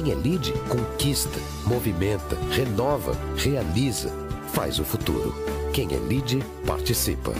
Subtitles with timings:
[0.00, 4.10] Quem é lead conquista, movimenta, renova, realiza,
[4.52, 5.34] faz o futuro.
[5.74, 7.32] Quem é lead participa.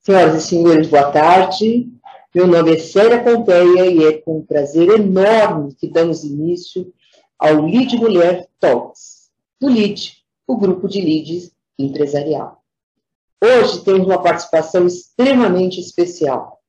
[0.00, 1.88] Senhoras e senhores, boa tarde.
[2.34, 6.92] Meu nome é Célia Pompeia e é com um prazer enorme que damos início
[7.38, 9.30] ao Lead Mulher Talks,
[9.60, 12.65] do LID, o grupo de leads empresarial.
[13.42, 16.62] Hoje temos uma participação extremamente especial.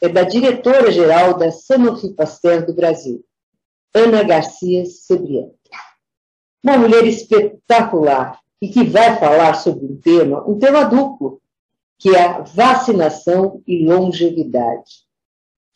[0.00, 3.22] É da diretora-geral da Sanofi Pasteur do Brasil,
[3.94, 5.54] Ana Garcia Sebriano.
[6.62, 11.40] Uma mulher espetacular e que vai falar sobre um tema, um tema duplo,
[11.98, 15.06] que é a vacinação e longevidade.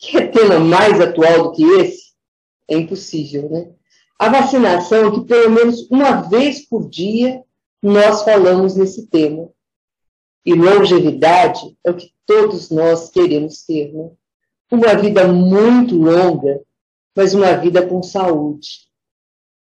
[0.03, 2.13] Que é tema mais atual do que esse?
[2.67, 3.69] É impossível, né?
[4.17, 7.43] A vacinação, que pelo menos uma vez por dia
[7.83, 9.51] nós falamos nesse tema.
[10.45, 14.09] E longevidade é o que todos nós queremos ter, né?
[14.71, 16.61] Uma vida muito longa,
[17.15, 18.87] mas uma vida com saúde.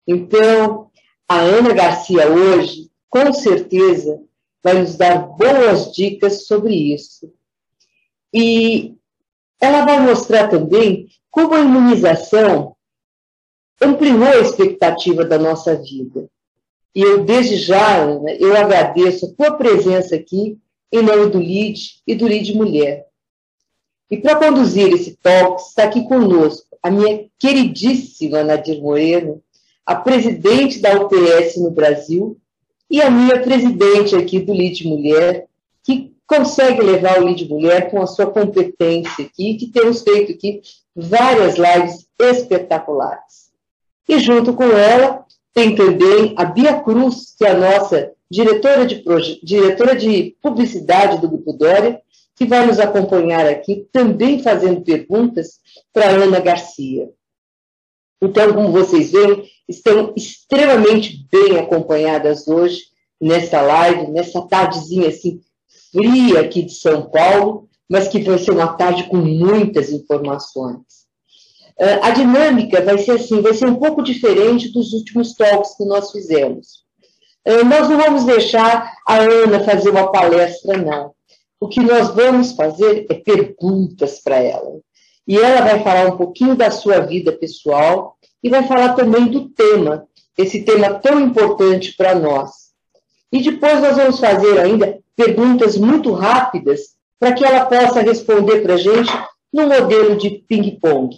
[0.06, 0.89] Então,
[1.28, 4.22] a Ana Garcia hoje, com certeza,
[4.64, 7.34] vai nos dar boas dicas sobre isso.
[8.34, 8.95] E
[9.59, 12.75] ela vai mostrar também como a imunização
[13.81, 16.30] ampliou a expectativa da nossa vida.
[16.94, 20.59] E eu, desde já, Ana, eu agradeço a tua presença aqui
[20.92, 23.06] em nome do LID e do LID Mulher.
[24.10, 29.42] E para conduzir esse talk, está aqui conosco a minha queridíssima Nadir Moreno,
[29.86, 32.38] a presidente da UPS no Brasil,
[32.90, 35.48] e a minha presidente aqui do LID Mulher,
[35.84, 40.62] que consegue levar o LID Mulher com a sua competência aqui, que temos feito aqui
[40.96, 43.52] várias lives espetaculares.
[44.08, 49.03] E junto com ela tem também a Bia Cruz, que é a nossa diretora de,
[49.44, 52.02] diretora de publicidade do Grupo Dória,
[52.36, 55.59] que vai nos acompanhar aqui, também fazendo perguntas
[55.92, 57.09] para Ana Garcia.
[58.22, 62.85] Então, como vocês veem, estão extremamente bem acompanhadas hoje
[63.19, 65.41] nessa live, nessa tardezinha assim
[65.91, 71.07] fria aqui de São Paulo, mas que vai ser uma tarde com muitas informações.
[71.79, 75.85] Uh, a dinâmica vai ser assim, vai ser um pouco diferente dos últimos talks que
[75.85, 76.87] nós fizemos.
[77.47, 81.13] Uh, nós não vamos deixar a Ana fazer uma palestra, não.
[81.59, 84.81] O que nós vamos fazer é perguntas para ela.
[85.25, 89.50] E ela vai falar um pouquinho da sua vida pessoal e vai falar também do
[89.50, 90.06] tema,
[90.38, 92.68] esse tema tão importante para nós.
[93.31, 98.74] E depois nós vamos fazer ainda perguntas muito rápidas para que ela possa responder para
[98.74, 99.12] a gente
[99.52, 101.16] no modelo de ping-pong.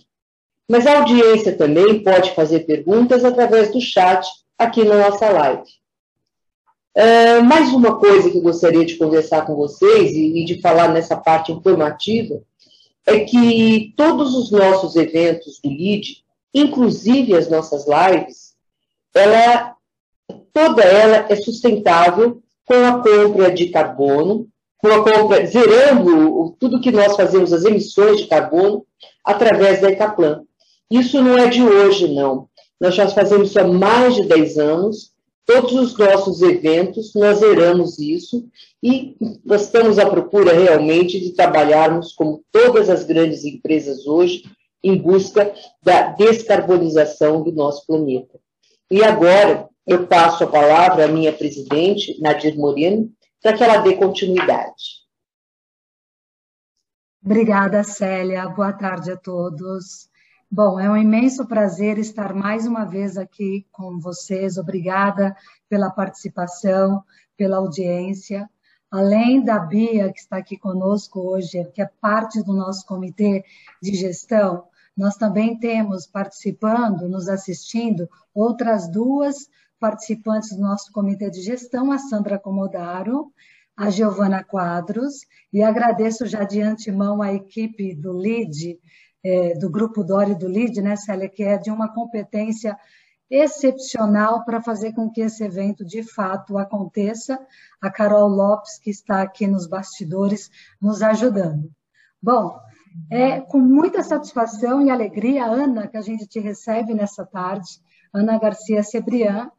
[0.69, 5.78] Mas a audiência também pode fazer perguntas através do chat aqui na nossa live.
[6.99, 10.89] Uh, mais uma coisa que eu gostaria de conversar com vocês e, e de falar
[10.89, 12.41] nessa parte informativa
[13.05, 16.23] é que todos os nossos eventos do LID
[16.53, 18.53] inclusive as nossas lives,
[19.13, 19.75] ela,
[20.53, 26.91] toda ela é sustentável com a compra de carbono, com a compra, zerando tudo que
[26.91, 28.85] nós fazemos, as emissões de carbono,
[29.23, 30.43] através da Ecaplan.
[30.89, 32.47] Isso não é de hoje, não.
[32.79, 35.11] Nós já fazemos isso há mais de 10 anos,
[35.49, 38.47] todos os nossos eventos, nós zeramos isso
[38.83, 44.43] e nós estamos à procura realmente de trabalharmos como todas as grandes empresas hoje,
[44.83, 45.51] em busca
[45.81, 48.39] da descarbonização do nosso planeta.
[48.91, 53.11] E agora eu passo a palavra à minha presidente, Nadir Moreno,
[53.41, 54.99] para que ela dê continuidade.
[57.25, 58.47] Obrigada, Célia.
[58.49, 60.08] Boa tarde a todos.
[60.51, 64.57] Bom, é um imenso prazer estar mais uma vez aqui com vocês.
[64.57, 65.37] Obrigada
[65.69, 67.03] pela participação,
[67.37, 68.49] pela audiência.
[68.89, 73.45] Além da Bia, que está aqui conosco hoje, que é parte do nosso comitê
[73.79, 74.63] de gestão,
[74.97, 79.47] nós também temos participando, nos assistindo, outras duas
[79.79, 83.31] participantes do nosso comitê de gestão, a Sandra Comodaro,
[83.77, 88.79] a Giovana Quadros, e agradeço já de antemão a equipe do LID,
[89.23, 92.77] é, do Grupo Dori do LID, né, Célia, que é de uma competência
[93.29, 97.39] excepcional para fazer com que esse evento de fato aconteça.
[97.79, 100.49] A Carol Lopes, que está aqui nos bastidores,
[100.81, 101.71] nos ajudando.
[102.21, 102.59] Bom,
[103.09, 107.79] é com muita satisfação e alegria, Ana, que a gente te recebe nessa tarde,
[108.13, 109.51] Ana Garcia Cebrian,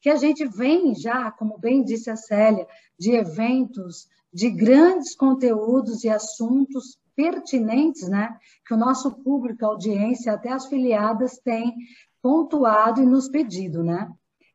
[0.00, 2.66] que a gente vem já, como bem disse a Célia,
[2.98, 8.36] de eventos, de grandes conteúdos e assuntos pertinentes, né,
[8.66, 11.74] que o nosso público, a audiência, até as filiadas têm
[12.20, 14.10] pontuado e nos pedido, né?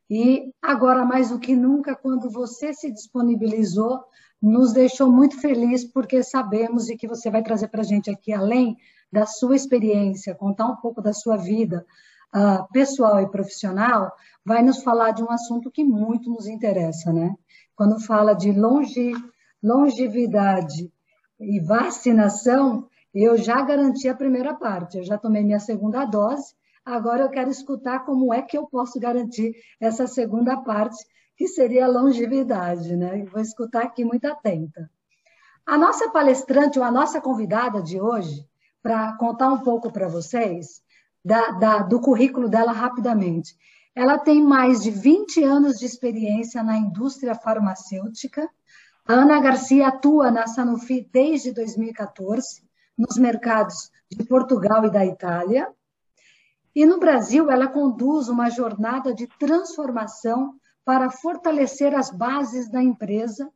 [0.10, 4.02] E agora mais do que nunca, quando você se disponibilizou
[4.42, 8.32] nos deixou muito feliz porque sabemos e que você vai trazer para a gente aqui,
[8.32, 8.78] além
[9.12, 11.86] da sua experiência, contar um pouco da sua vida
[12.36, 14.12] uh, pessoal e profissional,
[14.46, 17.34] vai nos falar de um assunto que muito nos interessa, né?
[17.76, 19.14] Quando fala de longe,
[19.62, 20.92] longevidade
[21.40, 26.54] e vacinação, eu já garanti a primeira parte, eu já tomei minha segunda dose,
[26.86, 30.98] agora eu quero escutar como é que eu posso garantir essa segunda parte,
[31.36, 33.24] que seria a longevidade, né?
[33.26, 34.90] vou escutar aqui muito atenta.
[35.66, 38.48] A nossa palestrante, ou a nossa convidada de hoje,
[38.82, 40.82] para contar um pouco para vocês
[41.24, 43.54] da, da, do currículo dela rapidamente.
[43.94, 48.50] Ela tem mais de 20 anos de experiência na indústria farmacêutica.
[49.08, 52.62] A Ana Garcia atua na Sanofi desde 2014,
[52.98, 55.72] nos mercados de Portugal e da Itália.
[56.76, 63.50] E no Brasil, ela conduz uma jornada de transformação para fortalecer as bases da empresa,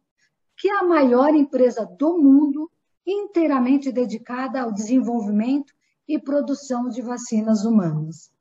[0.55, 2.71] que é a maior empresa do mundo
[3.05, 5.73] inteiramente dedicada ao desenvolvimento
[6.07, 8.31] e produção de vacinas humanas.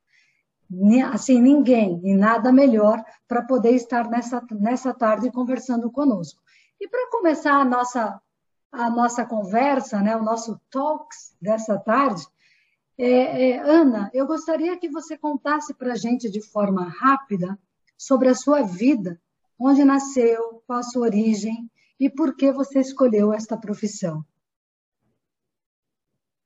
[1.13, 6.40] Assim, ninguém e nada melhor para poder estar nessa, nessa tarde conversando conosco.
[6.81, 8.21] E para começar a nossa,
[8.73, 12.27] a nossa conversa, né, o nosso talks dessa tarde,
[12.97, 17.59] é, é, Ana, eu gostaria que você contasse para a gente de forma rápida
[17.97, 19.21] sobre a sua vida,
[19.59, 24.25] onde nasceu, qual a sua origem e por que você escolheu esta profissão.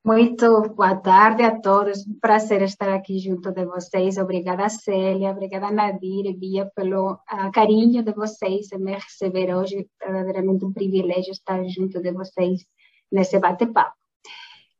[0.06, 2.06] Muito boa tarde a todos.
[2.06, 4.18] Um prazer estar aqui junto de vocês.
[4.18, 5.30] Obrigada, Célia.
[5.30, 9.88] Obrigada, Nadir e Bia, pelo uh, carinho de vocês em me receber hoje.
[10.02, 12.66] É verdadeiramente um privilégio estar junto de vocês
[13.10, 13.96] nesse bate-papo.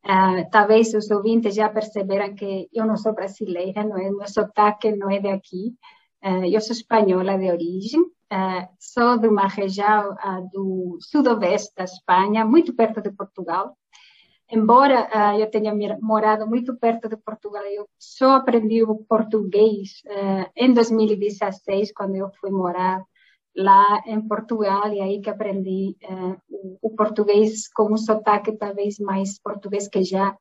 [0.05, 4.11] Uh, talvez os ouvintes já perceberam que eu não sou brasileira, não é?
[4.11, 5.75] Meu sotaque não é daqui.
[6.23, 8.05] Uh, eu sou espanhola de origem,
[8.79, 10.15] sou de uma região
[10.53, 13.75] do sudoeste da Espanha, muito perto de Portugal.
[14.55, 15.09] Embora
[15.39, 20.03] eu tenha morado muito perto de Portugal, eu só aprendi o português
[20.57, 23.03] em 2016, quando eu fui morar
[23.57, 25.97] lá em Portugal, e aí que aprendi
[26.49, 30.37] o, o, português com um sotaque talvez mais português que já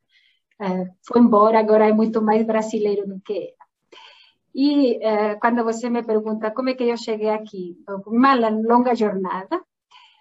[1.07, 3.53] foi embora, agora é muito mais brasileiro do que
[4.53, 7.75] e eh, quando você me pergunta como é que eu cheguei aqui,
[8.05, 9.59] uma longa jornada,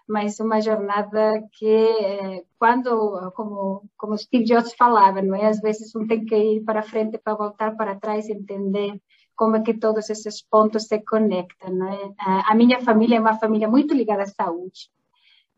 [0.08, 5.46] mas uma jornada que eh, quando, como como Steve Jobs falava, não é?
[5.46, 9.00] Às vezes um tem que ir para frente para voltar para trás e entender
[9.34, 12.14] como é que todos esses pontos se conectam, não é?
[12.18, 14.90] A minha família é uma família muito ligada à saúde.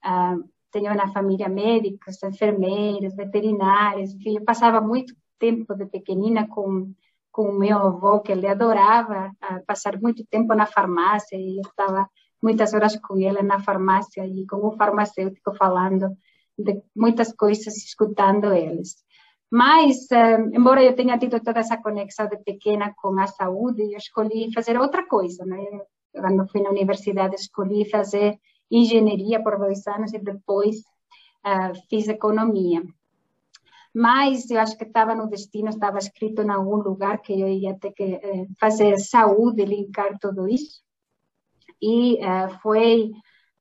[0.02, 0.36] Ah,
[0.70, 6.92] tenho na família médicos, enfermeiros, veterinários, enfim, eu passava muito tempo de pequenina com
[7.34, 9.32] com o meu avô, que ele adorava
[9.66, 12.08] passar muito tempo na farmácia, e eu estava
[12.44, 16.06] muitas horas com ele na farmácia e com o farmacêutico falando
[16.58, 18.90] de muitas coisas, escutando eles.
[19.50, 23.96] Mas, eh, embora eu tenha tido toda essa conexão de pequena com a saúde, eu
[23.96, 25.44] escolhi fazer outra coisa.
[25.46, 25.58] Né?
[26.12, 28.38] Quando fui na universidade, escolhi fazer
[28.70, 30.76] engenharia por dois anos e depois
[31.46, 32.82] uh, fiz economia
[33.94, 37.78] mas eu acho que estava no destino, estava escrito em algum lugar que eu ia
[37.78, 40.82] ter que eh, fazer saúde, linkar tudo isso.
[41.92, 43.10] E eh, foi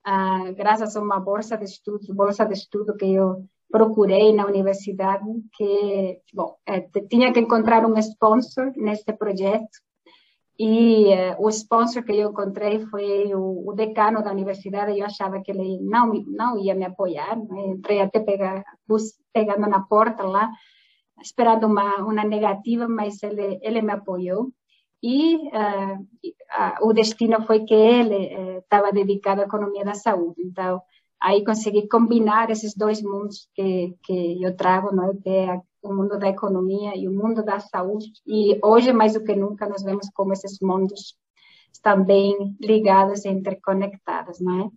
[0.06, 5.26] ah, graças a uma bolsa de estudos, bolsa de estudo que eu procurei na universidade,
[5.56, 9.78] que, bom, eh, tinha que encontrar um sponsor neste projeto
[10.60, 14.98] e uh, o sponsor que eu encontrei foi o, o, decano da universidade.
[14.98, 17.36] Eu achava que ele não não ia me apoiar.
[17.38, 17.68] Né?
[17.68, 20.52] Entrei até pegar, bus, pegando na porta lá,
[21.22, 24.52] esperando uma uma negativa, mas ele ele me apoiou.
[25.02, 26.08] E uh,
[26.82, 30.42] o destino foi que ele estava eh, dedicado à economia da saúde.
[30.42, 30.82] Então
[31.22, 35.14] aí consegui combinar esses dois mundos que que eu trago, não é?
[35.16, 38.08] que é o mundo da economia e o mundo da saúde.
[38.26, 41.16] E hoje, mais do que nunca, nós vemos como esses mundos
[41.74, 44.70] estão bem ligados e interconectados, não é?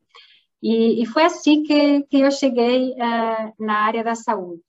[0.62, 4.62] E, e foi assim que, que eu cheguei uh, na área da saúde.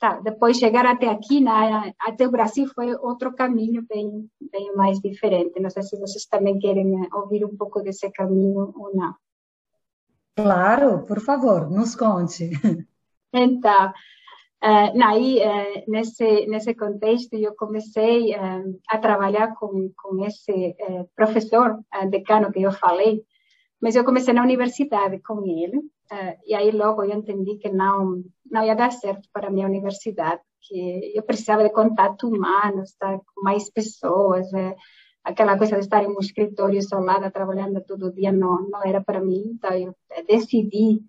[0.00, 4.98] Tá, depois chegar até aqui, na, até o Brasil, foi outro caminho bem, bem mais
[4.98, 5.60] diferente.
[5.60, 9.14] Não sei se vocês também querem ouvir um pouco desse caminho ou não.
[10.34, 12.50] Claro, por favor, nos conte.
[13.32, 13.92] Então,
[14.62, 20.76] Uh, aí, uh, nesse, nesse contexto, eu comecei uh, a trabalhar com, com esse
[21.16, 21.80] professor,
[22.10, 23.22] decano que eu falei,
[23.80, 25.80] mas eu comecei na universidade com ele,
[26.46, 30.40] e aí logo eu entendi que não, não ia dar certo para a minha universidade,
[30.60, 34.46] que eu precisava de contato humano, estar com mais pessoas,
[35.24, 39.20] aquela coisa de estar em um escritório isolada, trabalhando todo dia, não, não era para
[39.20, 39.52] mim.
[39.54, 39.94] Então, eu
[40.26, 41.00] decidi,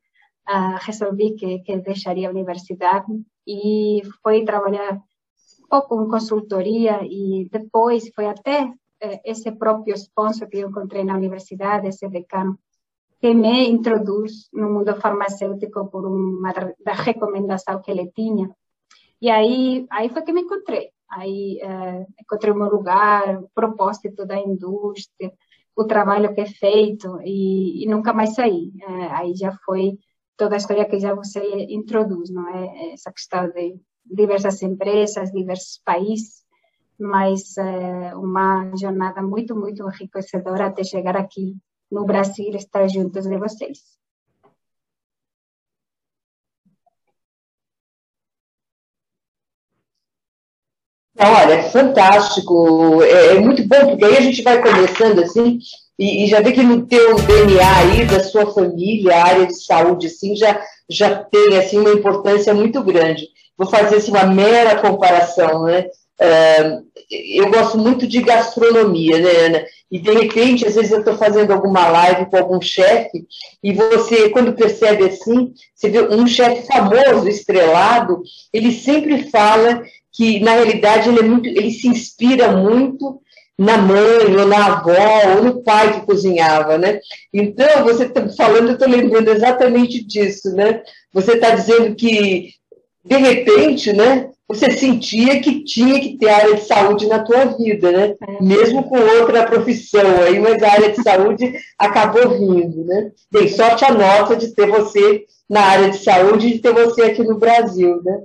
[0.50, 3.08] uh, resolvi que, que deixaria a universidade
[3.48, 10.48] e fui trabalhar um pouco em consultoria e depois foi até eh, esse próprio sponsor
[10.48, 12.60] que eu encontrei na universidade, esse decano,
[13.22, 16.52] que me introduz no mundo farmacêutico por uma
[16.84, 18.50] da recomendação que ele tinha.
[19.22, 20.90] E aí, aí foi que me encontrei.
[21.08, 25.32] Aí é, encontrei o meu lugar, o propósito da indústria,
[25.76, 28.72] o trabalho que é feito e, e nunca mais saí.
[28.82, 30.00] É, aí já foi
[30.36, 32.94] toda a história que já você introduz, não é?
[32.94, 36.44] Essa questão de diversas empresas, diversos países,
[37.00, 41.56] mas é uma jornada muito, muito enriquecedora até chegar aqui
[41.92, 43.80] no Brasil, estar juntos de vocês.
[51.20, 55.60] Olha, é fantástico, é, é, muito bom, porque aí a gente vai começando assim,
[56.00, 59.64] e, e, já vê que no teu DNA aí, da sua família, a área de
[59.64, 63.28] saúde, assim, já, já tem, assim, uma importância muito grande.
[63.56, 65.86] Vou fazer, assim, uma mera comparação, né?
[67.36, 69.66] Eu gosto muito de gastronomia, né, Ana?
[69.92, 73.26] E, de repente, às vezes eu estou fazendo alguma live com algum chefe,
[73.62, 78.22] e você, quando percebe assim, você vê um chefe famoso, estrelado,
[78.54, 83.20] ele sempre fala que na realidade ele, é muito, ele se inspira muito
[83.58, 87.00] na mãe, ou na avó, ou no pai que cozinhava, né?
[87.34, 90.82] Então, você está falando, eu estou lembrando exatamente disso, né?
[91.14, 92.54] Você está dizendo que,
[93.04, 97.92] de repente, né, você sentia que tinha que ter área de saúde na tua vida,
[97.92, 98.16] né?
[98.28, 98.44] É.
[98.44, 103.12] Mesmo com outra profissão aí, mas a área de saúde acabou vindo, né?
[103.32, 107.04] Bem, sorte a nossa de ter você na área de saúde e de ter você
[107.04, 108.20] aqui no Brasil, né?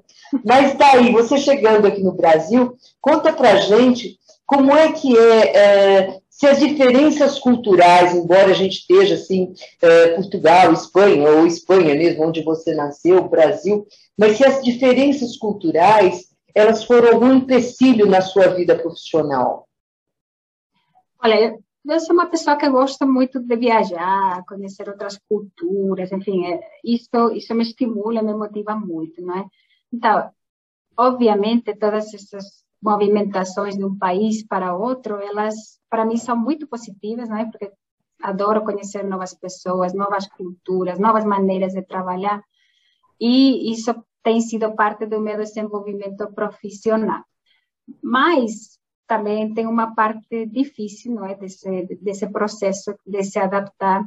[0.45, 6.19] Mas daí, você chegando aqui no Brasil, conta pra gente como é que é, é
[6.37, 12.27] se as diferenças culturais, embora a gente esteja assim, é, Portugal, Espanha, ou Espanha mesmo,
[12.27, 13.87] onde você nasceu, Brasil,
[14.19, 19.67] mas se as diferenças culturais, elas foram algum empecilho na sua vida profissional?
[21.25, 26.61] Olha, eu sou uma pessoa que gosta muito de viajar, conhecer outras culturas, enfim, é,
[26.85, 29.47] isso, isso me estimula, me motiva muito, não é?
[29.91, 30.31] Então,
[30.99, 37.29] obviamente, todas essas movimentações de um país para outro, elas, para mim, são muito positivas,
[37.29, 37.49] né?
[37.51, 37.73] Porque
[38.21, 42.43] adoro conhecer novas pessoas, novas culturas, novas maneiras de trabalhar.
[43.21, 47.23] E isso tem sido parte do meu desenvolvimento profissional.
[48.03, 54.05] Mas também tem uma parte difícil, não é, desse desse processo de se adaptar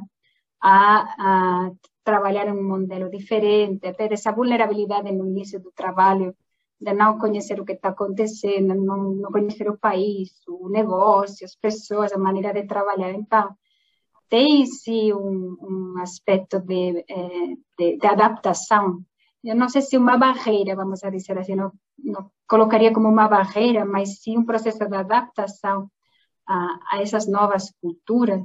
[0.60, 1.70] a, a
[2.04, 6.36] trabalhar em um modelo diferente, ter essa vulnerabilidade no início do trabalho,
[6.80, 11.54] de não conhecer o que está acontecendo, não, não conhecer o país, o negócio, as
[11.54, 13.12] pessoas, a maneira de trabalhar.
[13.12, 13.54] Então,
[14.28, 19.04] tem sim um, um aspecto de, eh, de, de, adaptação.
[19.44, 23.84] Eu não sei se uma barreira, vamos dizer assim, não, não colocaria como uma barreira,
[23.84, 25.90] mas sim um processo de adaptação
[26.46, 28.42] a, a essas novas culturas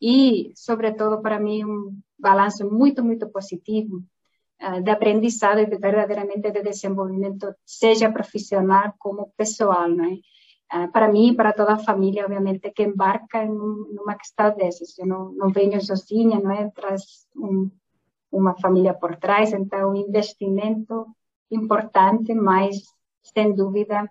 [0.00, 4.02] e, sobretudo, para mim, um balanço muito, muito positivo
[4.82, 10.18] de aprendizado e de, verdadeiramente de desenvolvimento, seja profissional como pessoal, não é?
[10.70, 14.98] Uh, para mim e para toda a família, obviamente, que embarca em uma questão dessas.
[14.98, 16.68] Eu não, não venho sozinha, não é?
[16.70, 17.70] Traz um,
[18.30, 21.06] uma família por trás, então, um investimento
[21.50, 22.82] importante, mas,
[23.22, 24.10] sem dúvida,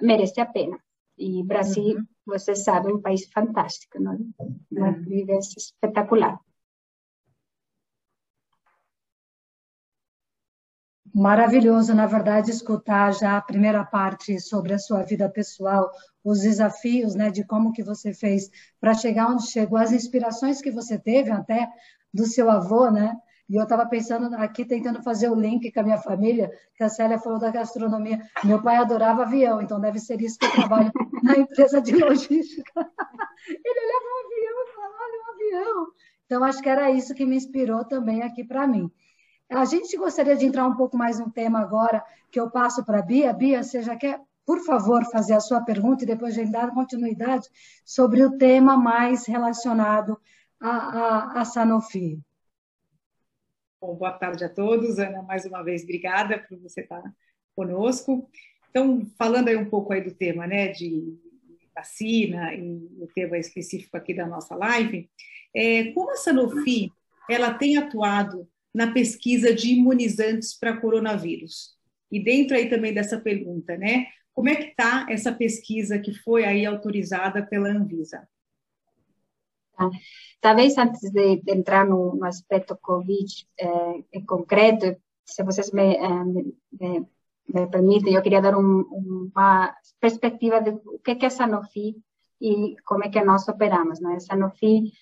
[0.00, 0.78] merece a pena.
[1.16, 2.06] E Brasil, uhum.
[2.26, 4.18] você sabe, é um país fantástico, não é?
[4.70, 5.02] Uma uhum.
[5.04, 6.38] vivência espetacular.
[11.14, 15.88] Maravilhoso, na verdade, escutar já a primeira parte sobre a sua vida pessoal,
[16.24, 20.72] os desafios, né, de como que você fez para chegar onde chegou, as inspirações que
[20.72, 21.68] você teve até
[22.12, 23.14] do seu avô, né?
[23.48, 26.88] E eu estava pensando aqui, tentando fazer o link com a minha família, que a
[26.88, 28.20] Célia falou da gastronomia.
[28.42, 30.90] Meu pai adorava avião, então deve ser isso que eu trabalho
[31.22, 32.72] na empresa de logística.
[33.46, 35.86] Ele leva um avião e fala, olha um avião.
[36.26, 38.90] Então, acho que era isso que me inspirou também aqui para mim.
[39.50, 42.98] A gente gostaria de entrar um pouco mais no tema agora, que eu passo para
[42.98, 43.32] a Bia.
[43.32, 46.72] Bia, você já quer, por favor, fazer a sua pergunta e depois a gente dar
[46.72, 47.48] continuidade
[47.84, 50.18] sobre o tema mais relacionado
[50.60, 52.18] a, a Sanofi.
[53.80, 54.98] Bom, boa tarde a todos.
[54.98, 57.02] Ana, mais uma vez, obrigada por você estar
[57.54, 58.28] conosco.
[58.70, 61.16] Então, falando aí um pouco aí do tema, né, de
[61.74, 65.10] vacina e o tema específico aqui da nossa live,
[65.54, 66.90] é, como a Sanofi
[67.28, 71.74] ela tem atuado na pesquisa de imunizantes para coronavírus?
[72.10, 76.44] E dentro aí também dessa pergunta, né, Como é que está essa pesquisa que foi
[76.44, 78.28] aí autorizada pela Anvisa?
[79.76, 79.90] Tá.
[80.40, 87.06] Talvez antes de, entrar no, aspecto Covid eh, em concreto, se vocês me, eh, me,
[87.48, 88.82] me, permitem, eu queria dar um,
[89.32, 91.96] uma perspectiva de o que é a Sanofi
[92.40, 94.00] e como é que nós operamos.
[94.00, 94.16] Né?
[94.16, 94.92] A Sanofi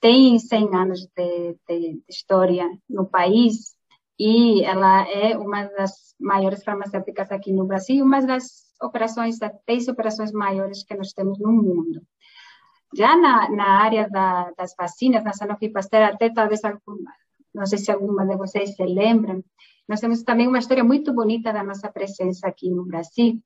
[0.00, 3.76] tem 100 anos de, de, história no país
[4.18, 9.88] e ela é uma das maiores farmacêuticas aqui no Brasil, uma das operações, das 10
[9.88, 12.00] operações maiores que nós temos no mundo.
[12.96, 17.12] Já na, na área da, das vacinas, na Sanofi Pasteur, até talvez, alguma,
[17.54, 19.44] não sei se alguma de vocês se lembram,
[19.88, 23.40] nós temos também uma história muito bonita da nossa presença aqui no Brasil.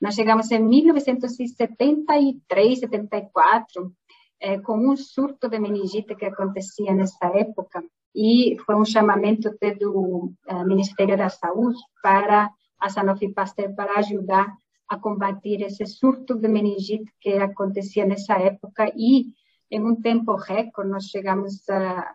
[0.00, 3.92] Nós chegamos em 1973, 74,
[4.40, 7.82] é, com um surto de meningite que acontecia nessa época,
[8.16, 12.50] e foi um chamamento do uh, Ministério da Saúde para
[12.80, 14.46] a Sanofi Pasteur para ajudar
[14.88, 19.26] a combater esse surto de meningite que acontecia nessa época e
[19.70, 22.12] em um tempo recorde nós chegamos a,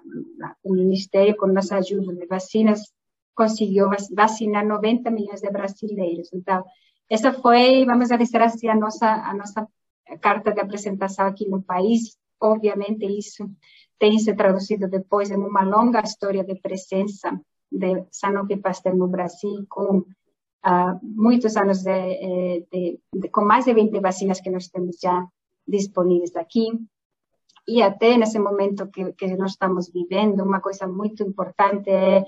[0.63, 2.81] o Ministério com nossa ajuda de vacinas
[3.35, 6.63] conseguiu vacinar 90 milhões de brasileiros então
[7.09, 9.67] essa foi vamos dizer assim a nossa a nossa
[10.19, 13.49] carta de apresentação aqui no país obviamente isso
[13.99, 17.39] tem se traduzido depois em uma longa história de presença
[17.71, 23.65] de Sanofi Pasteur no Brasil com uh, muitos anos de, eh, de, de, com mais
[23.65, 25.25] de 20 vacinas que nós temos já
[25.67, 26.67] disponíveis aqui.
[27.67, 32.25] E até nesse momento que, que nós estamos vivendo, uma coisa muito importante é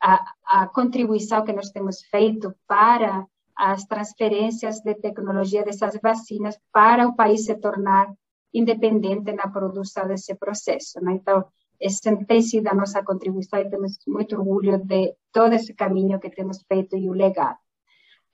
[0.00, 7.06] a, a contribuição que nós temos feito para as transferências de tecnologia dessas vacinas para
[7.06, 8.12] o país se tornar
[8.52, 11.00] independente na produção desse processo.
[11.00, 11.14] Né?
[11.14, 11.44] Então,
[11.80, 16.30] essa tem sido a nossa contribuição e temos muito orgulho de todo esse caminho que
[16.30, 17.58] temos feito e o legado.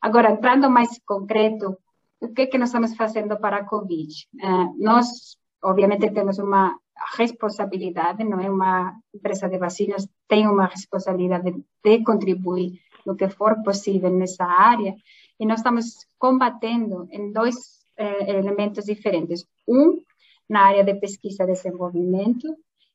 [0.00, 1.76] Agora, entrando mais concreto,
[2.20, 4.12] o que, que nós estamos fazendo para a Covid?
[4.34, 6.76] Uh, nós, obviamente, temos uma
[7.16, 8.50] responsabilidade, não é?
[8.50, 12.78] Uma empresa de vacinas tem uma responsabilidade de contribuir
[13.10, 14.94] no que for possível nessa área,
[15.38, 17.56] e nós estamos combatendo em dois
[17.96, 19.44] eh, elementos diferentes.
[19.66, 20.00] Um,
[20.48, 22.46] na área de pesquisa e desenvolvimento,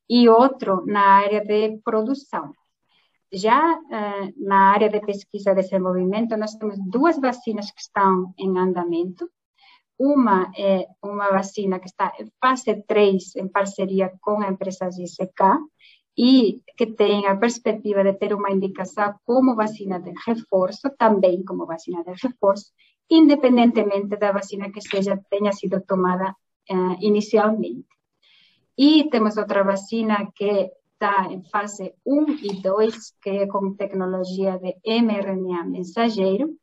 [0.10, 2.54] e outro na área de produção.
[3.32, 8.58] Já uh, na área de pesquisa e desenvolvimento, nós temos duas vacinas que estão em
[8.58, 9.30] andamento.
[9.97, 15.41] Uma é uma vacina que está em fase 3, em parceria com a empresa GSK,
[16.17, 21.65] e que tem a perspectiva de ter uma indicação como vacina de reforço, também como
[21.65, 22.71] vacina de reforço,
[23.10, 26.36] independentemente da vacina que seja tenha sido tomada
[26.71, 27.86] uh, inicialmente.
[28.78, 34.58] E temos outra vacina que está em fase 1 e 2, que é com tecnologia
[34.60, 36.56] de mRNA mensageiro,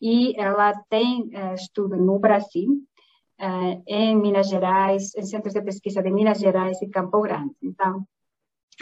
[0.00, 2.82] e ela tem uh, estudo no Brasil,
[3.40, 7.54] uh, em Minas Gerais, em centros de pesquisa de Minas Gerais e Campo Grande.
[7.62, 8.06] Então,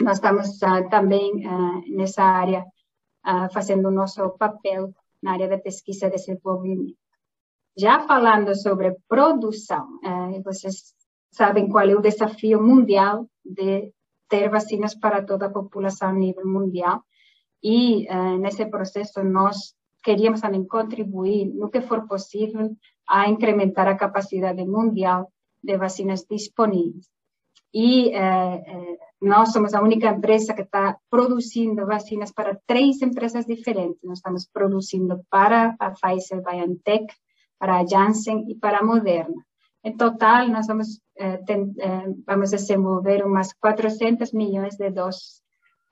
[0.01, 1.43] nós estamos uh, também
[1.87, 2.65] nessa área
[3.51, 6.95] fazendo o nosso papel na área de pesquisa e desenvolvimento.
[7.77, 9.85] Já falando sobre produção,
[10.45, 10.93] vocês
[11.31, 13.91] sabem qual é o desafio mundial de
[14.29, 17.03] ter vacinas para toda a população a nível mundial.
[17.63, 22.75] E uh, nesse processo nós queríamos também contribuir, no que for possível,
[23.07, 25.31] a incrementar a capacidade mundial
[25.63, 27.07] de vacinas disponíveis.
[27.73, 34.01] E uh, nós somos a única empresa que está produzindo vacinas para três empresas diferentes.
[34.03, 37.07] Nós estamos produzindo para a Pfizer BioNTech,
[37.59, 39.43] para a Janssen e para a Moderna.
[39.83, 45.41] Em total, nós vamos, eh, ten, eh, vamos desenvolver umas 400 milhões de doses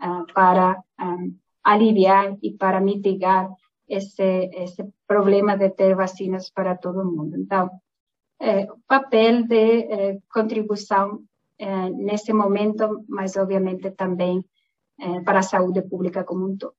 [0.02, 3.50] uh, para um, aliviar e para mitigar
[3.88, 7.36] esse, esse problema de ter vacinas para todo mundo.
[7.38, 7.70] Então,
[8.40, 10.20] eh, papel de eh,
[11.60, 14.44] eh, nesse momento, mas obviamente também
[15.00, 16.74] eh, para a saúde pública como um todo.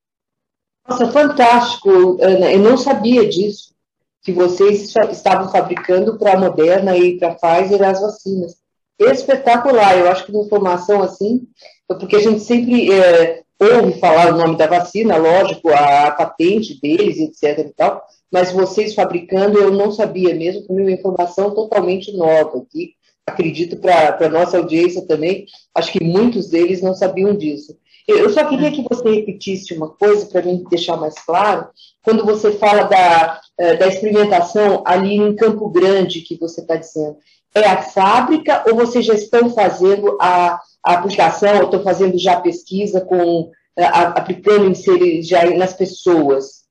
[0.88, 2.52] Nossa, fantástico, Ana.
[2.52, 3.74] Eu não sabia disso
[4.22, 8.56] que vocês estavam fabricando para a Moderna e para a Pfizer as vacinas.
[8.98, 11.46] Espetacular, eu acho que uma informação assim,
[11.86, 16.80] porque a gente sempre é, ouve falar o nome da vacina, lógico, a, a, patente
[16.80, 22.16] deles, etc e tal, mas vocês fabricando eu não sabia mesmo, foi uma informação totalmente
[22.16, 22.94] nova aqui,
[23.26, 27.76] acredito para a nossa audiência também, acho que muitos deles não sabiam disso.
[28.06, 31.66] Eu só queria que você repetisse uma coisa para mim deixar mais claro.
[32.04, 37.16] Quando você fala da, eh, da experimentação ali em Campo Grande, que você está dizendo,
[37.52, 42.40] é a fábrica ou vocês já estão fazendo a, a aplicação, ou estão fazendo já
[42.40, 46.65] pesquisa com eh, a, aplicando em seres já nas pessoas?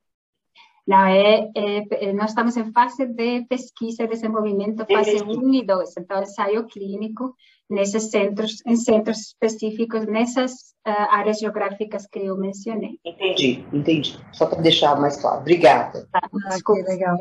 [0.88, 5.98] Não, é, é, nós estamos em fase de pesquisa e desenvolvimento, fase 1 e 2.
[5.98, 7.36] Então, ensaio clínico
[7.68, 10.52] nesses centros, em centros específicos, nessas
[10.88, 13.00] uh, áreas geográficas que eu mencionei.
[13.04, 14.20] Entendi, entendi.
[14.32, 15.42] Só para deixar mais claro.
[15.42, 16.08] Obrigada.
[16.12, 17.18] Tá, ah, que legal.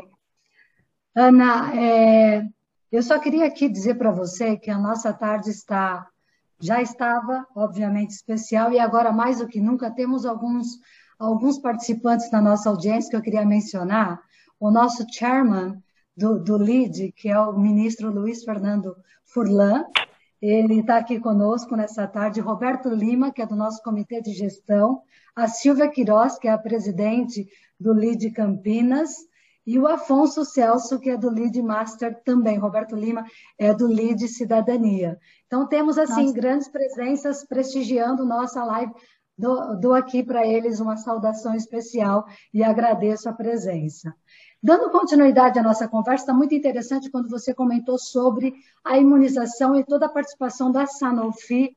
[1.15, 2.43] Ana, é,
[2.91, 6.07] eu só queria aqui dizer para você que a nossa tarde está
[6.59, 10.79] já estava, obviamente, especial e agora mais do que nunca temos alguns
[11.17, 14.21] alguns participantes da nossa audiência que eu queria mencionar.
[14.59, 15.81] O nosso chairman
[16.15, 19.85] do, do LID, que é o ministro Luiz Fernando Furlan,
[20.41, 22.39] ele está aqui conosco nessa tarde.
[22.39, 25.01] Roberto Lima, que é do nosso comitê de gestão.
[25.35, 27.47] A Silvia Queiroz, que é a presidente
[27.79, 29.15] do LID Campinas.
[29.65, 32.59] E o Afonso Celso, que é do LID Master também.
[32.59, 33.25] Roberto Lima
[33.57, 35.17] é do LID Cidadania.
[35.47, 36.35] Então, temos, assim, Nossa.
[36.35, 38.93] grandes presenças prestigiando nossa live
[39.37, 44.15] Dou, dou aqui para eles uma saudação especial e agradeço a presença.
[44.63, 49.83] Dando continuidade à nossa conversa, está muito interessante quando você comentou sobre a imunização e
[49.83, 51.75] toda a participação da Sanofi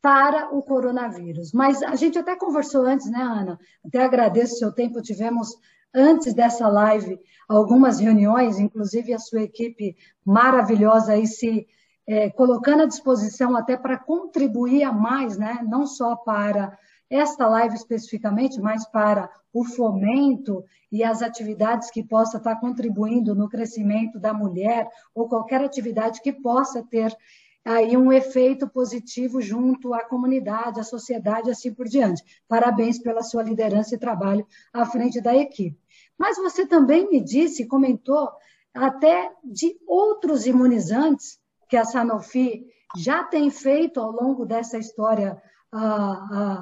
[0.00, 1.52] para o coronavírus.
[1.52, 3.58] Mas a gente até conversou antes, né, Ana?
[3.84, 5.02] Até agradeço o seu tempo.
[5.02, 5.54] Tivemos,
[5.94, 11.66] antes dessa live, algumas reuniões, inclusive a sua equipe maravilhosa aí se
[12.06, 15.58] é, colocando à disposição até para contribuir a mais, né?
[15.68, 22.38] não só para esta live especificamente, mas para o fomento e as atividades que possa
[22.38, 27.16] estar contribuindo no crescimento da mulher ou qualquer atividade que possa ter
[27.64, 32.22] aí um efeito positivo junto à comunidade, à sociedade, assim por diante.
[32.46, 35.76] Parabéns pela sua liderança e trabalho à frente da equipe.
[36.16, 38.30] Mas você também me disse, comentou
[38.72, 42.64] até de outros imunizantes que a Sanofi
[42.96, 45.42] já tem feito ao longo dessa história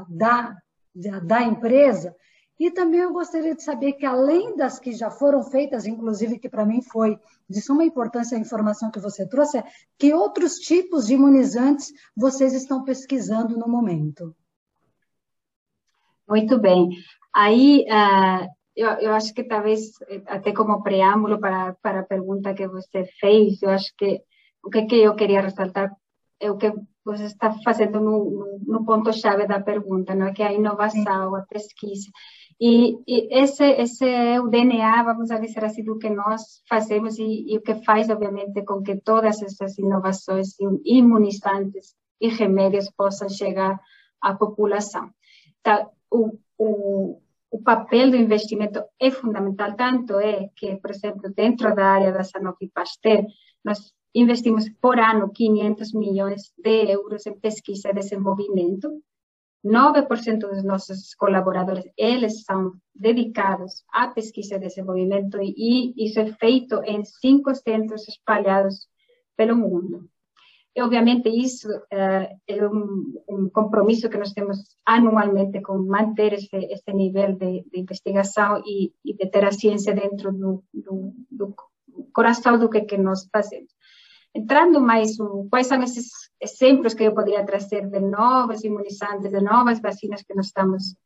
[0.09, 0.57] da,
[1.23, 2.15] da empresa.
[2.59, 6.49] E também eu gostaria de saber que, além das que já foram feitas, inclusive que
[6.49, 7.19] para mim foi
[7.51, 9.65] de suma importância a informação que você trouxe, é
[9.99, 14.35] que outros tipos de imunizantes vocês estão pesquisando no momento?
[16.29, 16.91] Muito bem.
[17.35, 19.91] Aí, uh, eu, eu acho que talvez,
[20.27, 24.23] até como preâmbulo para, para a pergunta que você fez, eu acho que
[24.63, 25.93] o que, que eu queria ressaltar
[26.41, 26.73] é o que
[27.05, 30.33] você está fazendo no, no ponto-chave da pergunta, não é?
[30.33, 32.11] que é a inovação, a pesquisa.
[32.61, 37.53] E, e, esse, esse é o DNA, vamos dizer assim, do que nós fazemos e,
[37.53, 43.79] e, o que faz, obviamente, com que todas essas inovações imunizantes e remédios possam chegar
[44.21, 45.11] à população.
[45.61, 51.75] Então, o, o, o papel do investimento é fundamental, tanto é que, por exemplo, dentro
[51.75, 53.25] da área da Sanofi Pasteur,
[53.65, 59.03] nós investimos por ano 500 milhões de euros em pesquisa e desenvolvimento.
[59.65, 66.83] 9% dos nossos colaboradores, eles são dedicados à pesquisa e desenvolvimento e isso é feito
[66.85, 68.87] em cinco centros espalhados
[69.37, 70.09] pelo mundo.
[70.77, 76.57] E, obviamente, isso uh, é um, um, compromisso que nós temos anualmente com manter esse,
[76.57, 81.55] esse nível de, de investigação e, e, de ter a ciência dentro do, do, do
[82.13, 83.71] coração do que, que nós fazemos.
[84.35, 86.09] Entrando mais, um, quais são esses
[86.41, 90.97] exemplos que eu poderia trazer de novos imunizantes, de novas vacinas que nós estamos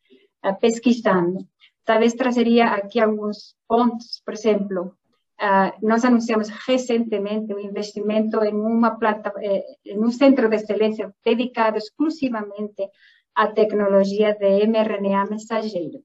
[0.45, 1.47] uh, pesquisando?
[1.85, 4.95] Talvez trazeria aqui alguns pontos, por exemplo,
[5.43, 11.15] uh, nós anunciamos recentemente o investimento em uma plata, eh, em um centro de excelência
[11.23, 12.89] dedicado exclusivamente
[13.35, 16.03] à tecnologia de mRNA mensageiro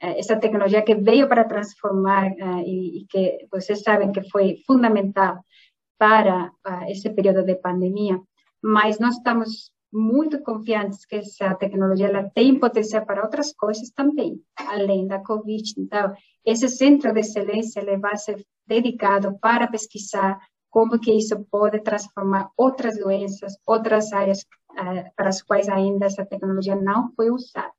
[0.00, 5.44] essa tecnologia que veio para transformar uh, e, e, que vocês sabem que foi fundamental
[6.00, 8.18] para uh, esse período de pandemia,
[8.62, 14.40] mas nós estamos muito confiantes que essa tecnologia ela tem potencial para outras coisas também,
[14.56, 15.74] além da Covid.
[15.76, 21.80] Então, esse centro de excelência ele vai ser dedicado para pesquisar como que isso pode
[21.80, 27.72] transformar outras doenças, outras áreas uh, para as quais ainda essa tecnologia não foi usada.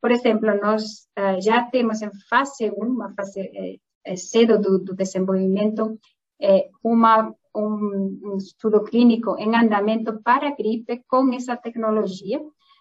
[0.00, 4.94] Por exemplo, nós uh, já temos em fase 1, uma fase eh, cedo do, do
[4.94, 5.98] desenvolvimento,
[6.40, 12.40] eh, uma um, estudo clínico em andamento para gripe com essa tecnologia,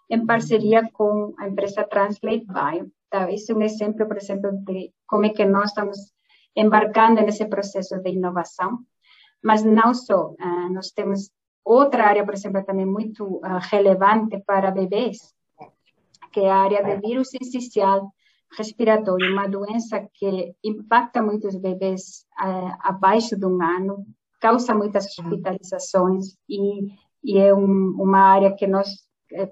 [0.10, 2.92] em parceria com a empresa Translate Bio.
[3.30, 5.98] Esse é um exemplo, por exemplo, de como é que nós estamos
[6.56, 8.80] embarcando nesse processo de inovação.
[9.44, 11.32] Mas não só, uh, nós temos
[11.64, 15.34] outra área, por exemplo, também muito uh, relevante para bebês,
[16.32, 18.14] que é a área de vírus essencial
[18.58, 24.06] respiratório, uma doença que impacta muitos bebês uh, abaixo de um ano,
[24.42, 26.90] causa muitas hospitalizações e,
[27.24, 28.90] e é um, uma área que nós
[29.32, 29.52] eh,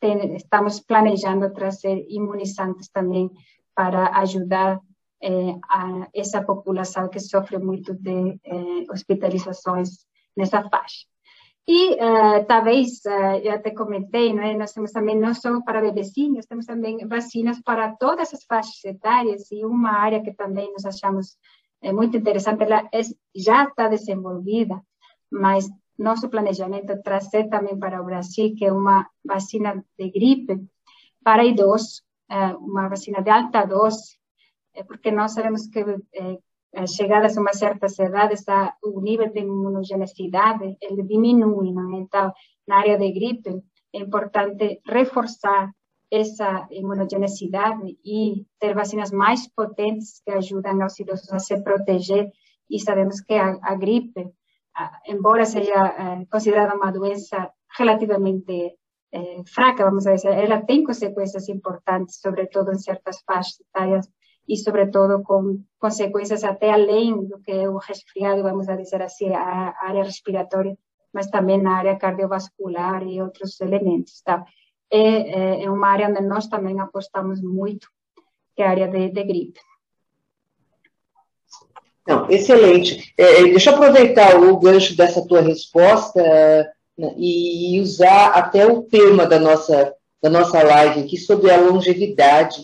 [0.00, 3.30] tem, estamos planejando trazer imunizantes também
[3.74, 4.80] para ajudar
[5.22, 5.30] é,
[5.70, 9.88] a essa população que sofre muito de é, hospitalizações
[10.36, 11.06] nessa faixa.
[11.66, 16.44] E uh, talvez, uh, eu até comentei, né, nós temos também, não só para bebezinhos,
[16.44, 21.38] temos também vacinas para todas as faixas etárias, e uma área que também nós achamos
[21.84, 23.02] é, muito interessante, ela é,
[23.36, 24.80] já está desenvolvida,
[25.30, 25.68] mas
[25.98, 30.54] nosso planejamento é trazer também para o Brasil, que é uma vacina de gripe
[31.22, 34.18] para idosos, é, uma vacina de alta dose,
[34.74, 35.84] é porque nós sabemos que
[36.88, 38.34] chegadas a uma idade,
[38.82, 41.68] o nível de imunogenicidade ele diminui.
[42.00, 42.32] Então,
[42.66, 45.70] na área de gripe, é importante reforçar
[46.10, 52.30] essa imunogenicidade e ter vacinas mais potentes que ajudam aos idosos a se proteger.
[52.70, 54.30] E sabemos que a, a gripe,
[54.76, 58.76] a, embora seja é, considerada uma doença relativamente
[59.12, 64.08] é, fraca, vamos dizer, ela tem consequências importantes, sobretudo em certas faixas etárias
[64.48, 69.74] e, sobretudo, com consequências até além do que é o resfriado, vamos dizer assim, a
[69.80, 70.76] área respiratória,
[71.12, 74.20] mas também na área cardiovascular e outros elementos.
[74.22, 74.44] Tá?
[74.90, 77.88] É, é, é uma área onde nós também apostamos muito,
[78.54, 79.60] que é a área de, de gripe.
[82.06, 83.12] Não, excelente.
[83.16, 86.22] É, é deixa eu aproveitar o gancho dessa tua resposta
[86.96, 92.62] né, e usar até o tema da nossa, da nossa live aqui sobre a longevidade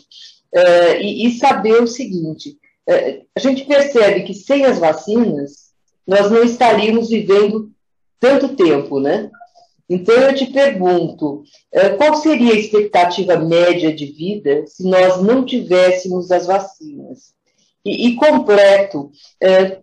[0.55, 5.71] uh, e, e, saber o seguinte: uh, a gente percebe que sem as vacinas
[6.07, 7.71] nós não estaríamos vivendo
[8.19, 9.31] tanto tempo, né?
[9.91, 11.43] Então eu te pergunto,
[11.75, 17.35] uh, qual seria a expectativa média de vida se nós não tivéssemos as vacinas?
[17.85, 19.11] E, e completo,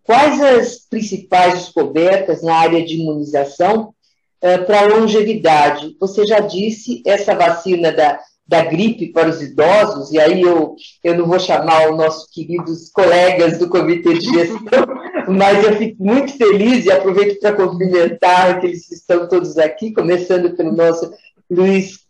[0.04, 3.92] quais as principais descobertas na área de imunização
[4.40, 5.98] para a longevidade?
[6.00, 11.18] Você já disse essa vacina da da gripe para os idosos, e aí eu, eu
[11.18, 14.86] não vou chamar os nossos queridos colegas do comitê de gestão,
[15.28, 20.56] mas eu fico muito feliz e aproveito para cumprimentar aqueles que estão todos aqui, começando
[20.56, 21.12] pelo nosso
[21.50, 22.08] Luiz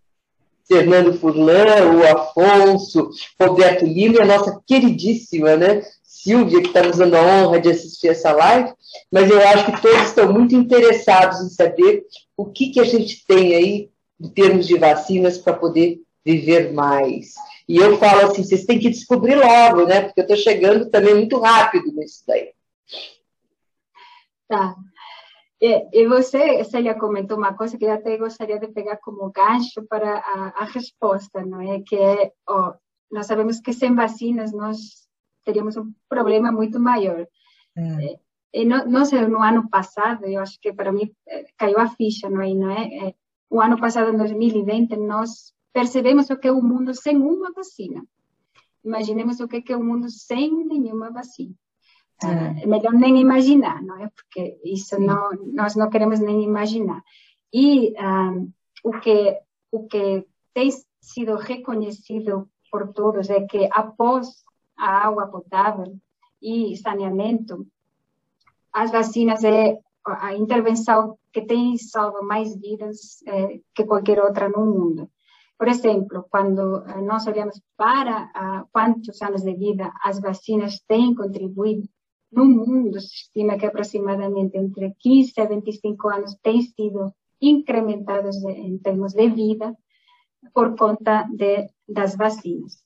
[0.67, 3.09] Fernando Furlan, o Afonso,
[3.41, 7.69] Roberto Lima e a nossa queridíssima né, Silvia, que está nos dando a honra de
[7.69, 8.73] assistir essa live,
[9.11, 12.03] mas eu acho que todos estão muito interessados em saber
[12.35, 17.35] o que, que a gente tem aí em termos de vacinas para poder viver mais.
[17.67, 20.01] E eu falo assim, vocês têm que descobrir logo, né?
[20.01, 22.51] Porque eu estou chegando também muito rápido nisso daí.
[24.47, 24.75] Tá.
[25.61, 29.83] E, e você, Célia, comentou uma coisa que eu até gostaria de pegar como gancho
[29.89, 31.81] para a, a resposta, não é?
[31.81, 32.73] Que é, ó,
[33.11, 35.07] nós sabemos que sem vacinas nós
[35.45, 37.25] teríamos um problema muito maior.
[37.77, 38.19] É.
[38.53, 41.87] E não, não sei, no ano passado, eu acho que para mim eh, caiu a
[41.87, 42.53] ficha, não é?
[42.53, 43.13] Não é?
[43.49, 48.05] O ano passado, em 2020, nós percebemos o que é o mundo sem uma vacina.
[48.83, 51.53] Imaginemos o que é o mundo sem nenhuma vacina.
[52.23, 52.63] É.
[52.63, 54.09] é melhor nem imaginar, não é?
[54.09, 57.03] Porque isso não, nós não queremos nem imaginar.
[57.53, 58.51] E um,
[58.83, 59.39] o que
[59.71, 64.43] o que tem sido reconhecido por todos é que após
[64.77, 65.95] a água potável
[66.41, 67.67] e saneamento,
[68.71, 74.65] as vacinas é a intervenção que tem salvo mais vidas é, que qualquer outra no
[74.65, 75.09] mundo.
[75.57, 81.15] Por exemplo, quando eh, nós olhamos para uh, quantos anos de vida as vacinas têm
[81.15, 81.89] contribuído,
[82.31, 88.77] no mundo se estima que aproximadamente entre 15 a 25 anos têm sido incrementados em
[88.79, 89.75] termos de vida
[90.53, 92.83] por conta de, das vacinas.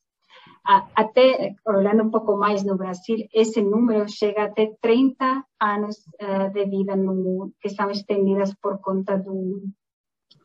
[0.63, 6.65] Até, olhando um pouco mais no Brasil, esse número chega até 30 anos uh, de
[6.65, 9.63] vida no que são estendidas por conta do,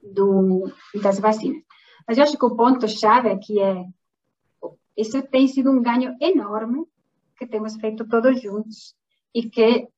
[0.03, 1.63] do, das vacinas.
[2.07, 3.85] Mas eu acho que o ponto-chave aqui é:
[4.97, 6.87] isso tem sido um ganho enorme
[7.39, 8.95] que temos feito todos juntos
[9.35, 9.89] e que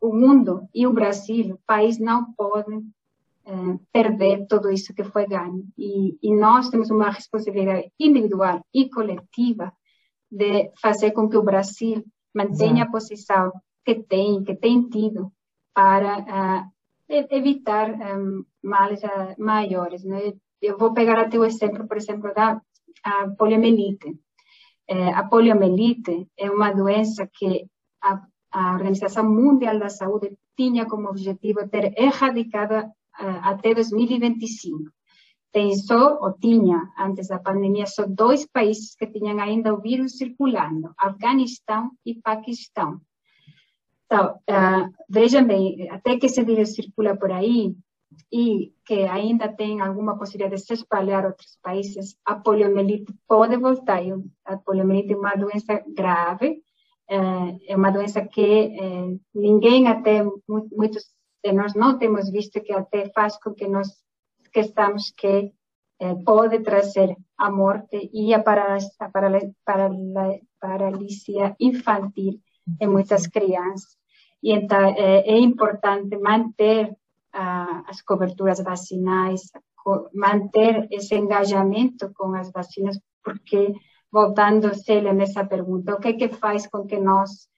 [0.00, 2.84] o mundo e o Brasil, o país, não podem
[3.46, 3.52] é,
[3.92, 5.64] perder tudo isso que foi ganho.
[5.78, 9.72] E, e nós temos uma responsabilidade individual e coletiva
[10.30, 12.04] de fazer com que o Brasil
[12.34, 13.52] mantenha a posição
[13.84, 15.32] que tem, que tem tido
[15.72, 16.70] para uh,
[17.30, 20.02] evitar um, eh, males uh, maiores.
[20.04, 20.32] Né?
[20.60, 22.60] Eu vou pegar até o exemplo, por exemplo, da
[23.38, 24.18] poliomielite.
[24.86, 27.66] É, a poliomielite é uma doença que
[28.02, 28.20] a,
[28.52, 34.90] a, Organização Mundial da Saúde tinha como objetivo ter erradicada uh, até 2025.
[35.50, 40.18] Tem só, ou tinha, antes da pandemia, só dois países que tinham ainda o vírus
[40.18, 43.00] circulando, Afeganistão e Paquistão.
[44.04, 47.74] Então, uh, vejam bem, até que esse vírus circula por aí,
[48.32, 53.56] e que ainda tem alguma possibilidade de se espalhar a outros países, a poliomielite pode
[53.56, 54.02] voltar.
[54.44, 56.62] A poliomielite é uma doença grave,
[57.08, 58.72] é uma doença que
[59.34, 61.04] ninguém até, muitos
[61.44, 63.88] de nós não temos visto que até faz com que nós
[64.42, 65.52] esqueçamos que
[66.24, 68.42] pode trazer a morte e a,
[69.00, 69.10] a
[70.60, 72.40] paralisia infantil
[72.80, 73.96] em muitas crianças.
[74.42, 76.94] E então é, é importante manter
[77.34, 79.42] as coberturas vacinais,
[80.14, 83.74] manter esse engajamento com as vacinas, porque,
[84.10, 87.48] voltando, Célia, nessa pergunta, o que é que faz com que nós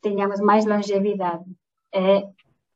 [0.00, 1.44] tenhamos mais longevidade?
[1.92, 2.22] É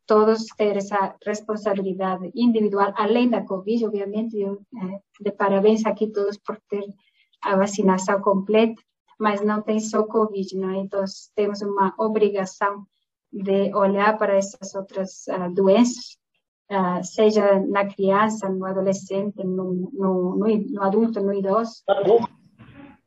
[0.07, 6.37] todos ter essa responsabilidade individual, além da Covid, obviamente, eu, é, de parabéns aqui todos
[6.38, 6.85] por ter
[7.42, 8.81] a vacinação completa,
[9.18, 10.77] mas não tem só Covid, não é?
[10.79, 12.85] Então, temos uma obrigação
[13.33, 16.18] de olhar para essas outras uh, doenças,
[16.71, 21.83] uh, seja na criança, no adolescente, no, no, no, no adulto, no idoso,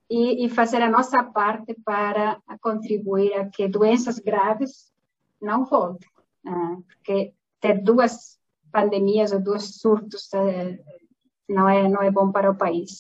[0.09, 4.91] e, e, fazer a nossa parte para contribuir a que doenças graves
[5.41, 6.09] não voltem,
[6.47, 8.39] uh, porque ter duas
[8.71, 10.29] pandemias ou dois surtos
[11.47, 12.99] não é não é bom para o país.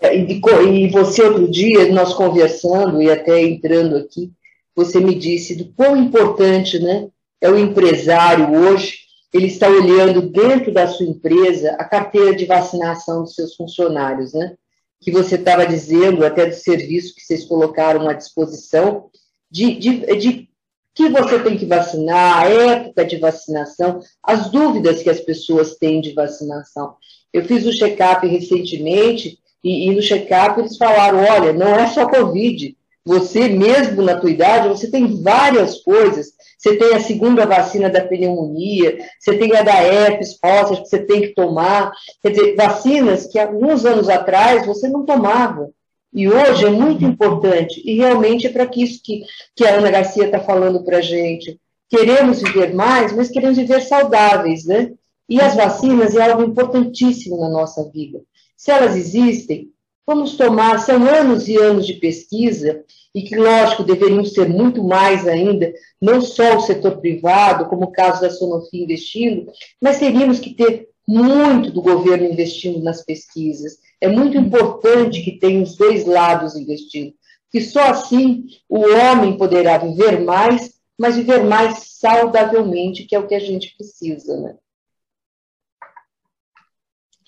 [0.00, 4.32] E, e você outro dia nós conversando e até entrando aqui
[4.78, 7.08] você me disse do quão importante né,
[7.40, 8.98] é o empresário hoje,
[9.34, 14.54] ele está olhando dentro da sua empresa a carteira de vacinação dos seus funcionários, né?
[15.00, 19.10] Que você estava dizendo, até do serviço que vocês colocaram à disposição,
[19.50, 20.48] de, de, de
[20.94, 26.00] que você tem que vacinar, a época de vacinação, as dúvidas que as pessoas têm
[26.00, 26.94] de vacinação.
[27.32, 32.08] Eu fiz o check-up recentemente e, e no check-up eles falaram, olha, não é só
[32.08, 32.77] Covid,
[33.08, 36.26] você mesmo na tua idade, você tem várias coisas.
[36.58, 40.98] Você tem a segunda vacina da pneumonia, você tem a da herpes zoster que você
[40.98, 41.90] tem que tomar.
[42.20, 45.70] Quer dizer, vacinas que alguns anos atrás você não tomava.
[46.12, 47.80] E hoje é muito importante.
[47.82, 49.22] E realmente é para isso que,
[49.56, 51.58] que a Ana Garcia está falando para a gente.
[51.88, 54.92] Queremos viver mais, mas queremos viver saudáveis, né?
[55.26, 58.20] E as vacinas é algo importantíssimo na nossa vida.
[58.54, 59.70] Se elas existem,
[60.08, 62.82] vamos tomar, são anos e anos de pesquisa,
[63.14, 67.92] e que, lógico, deveriam ser muito mais ainda, não só o setor privado, como o
[67.92, 73.76] caso da Sanofi investindo, mas teríamos que ter muito do governo investindo nas pesquisas.
[74.00, 77.12] É muito importante que tenha os dois lados investindo,
[77.52, 83.26] que só assim o homem poderá viver mais, mas viver mais saudavelmente, que é o
[83.26, 84.56] que a gente precisa, né?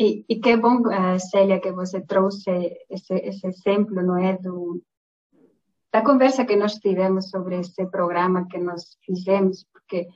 [0.00, 0.80] E, e que bom,
[1.18, 2.50] Célia, que você trouxe
[2.88, 4.82] esse, esse exemplo, não é, do,
[5.92, 10.08] da conversa que nós tivemos sobre esse programa que nós fizemos, porque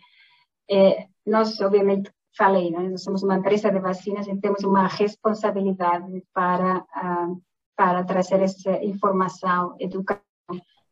[0.70, 2.88] é, nós, obviamente, falei, né?
[2.88, 7.42] nós somos uma empresa de vacinas e temos uma responsabilidade para, uh,
[7.76, 10.22] para trazer essa informação, educação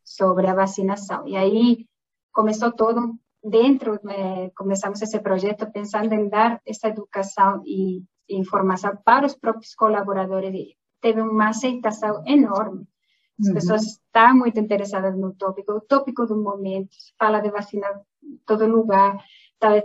[0.04, 1.26] sobre a vacinação.
[1.26, 1.86] E aí
[2.30, 8.04] começou todo dentro, eh, começamos esse projeto pensando em dar essa educação e
[8.36, 10.54] informação para os próprios colaboradores.
[10.54, 12.86] E teve uma aceitação enorme
[13.42, 13.54] as uhum.
[13.54, 17.88] pessoas estão muito interessadas no tópico, o tópico do momento, fala de vacina
[18.22, 19.16] em todo lugar,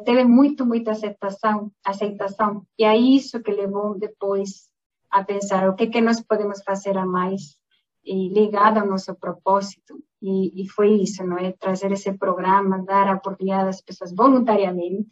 [0.05, 4.69] teve muito, muita aceitação, aceitação, e é isso que levou depois
[5.09, 7.57] a pensar o que, que nós podemos fazer a mais
[8.05, 11.51] e ligado ao nosso propósito, e, e foi isso, não é?
[11.51, 15.09] Trazer esse programa, dar a oportunidade às pessoas voluntariamente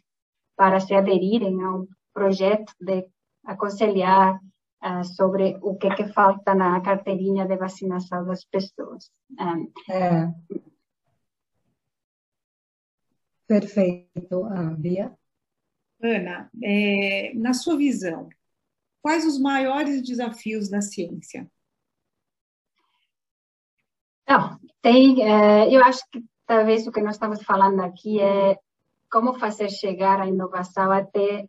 [0.56, 3.08] para se aderirem ao projeto de
[3.46, 4.40] aconselhar,
[4.82, 9.10] uh, sobre o que, que falta na carteirinha de vacinação das pessoas.
[9.38, 10.32] Um, é.
[13.46, 14.44] Perfeito.
[14.44, 15.16] Ah, Bia?
[16.02, 18.28] Ana, é, na sua visão,
[19.00, 21.50] quais os maiores desafios da ciência?
[24.28, 28.58] Não, tem, é, eu acho que talvez o que nós estamos falando aqui é
[29.10, 31.48] como fazer chegar a inovação até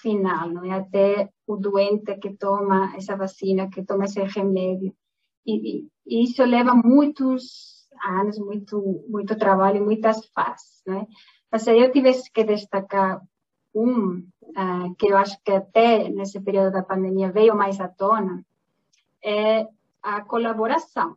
[0.00, 0.72] final, não é?
[0.72, 4.94] Até o doente que toma essa vacina, que toma esse remédio.
[5.46, 11.06] E, e isso leva muitos anos, muito, muito trabalho, muitas fases, né?
[11.50, 13.20] Mas se eu tivesse que destacar
[13.74, 18.44] um, uh, que eu acho que até nesse período da pandemia veio mais à tona,
[19.24, 19.66] é
[20.02, 21.16] a colaboração.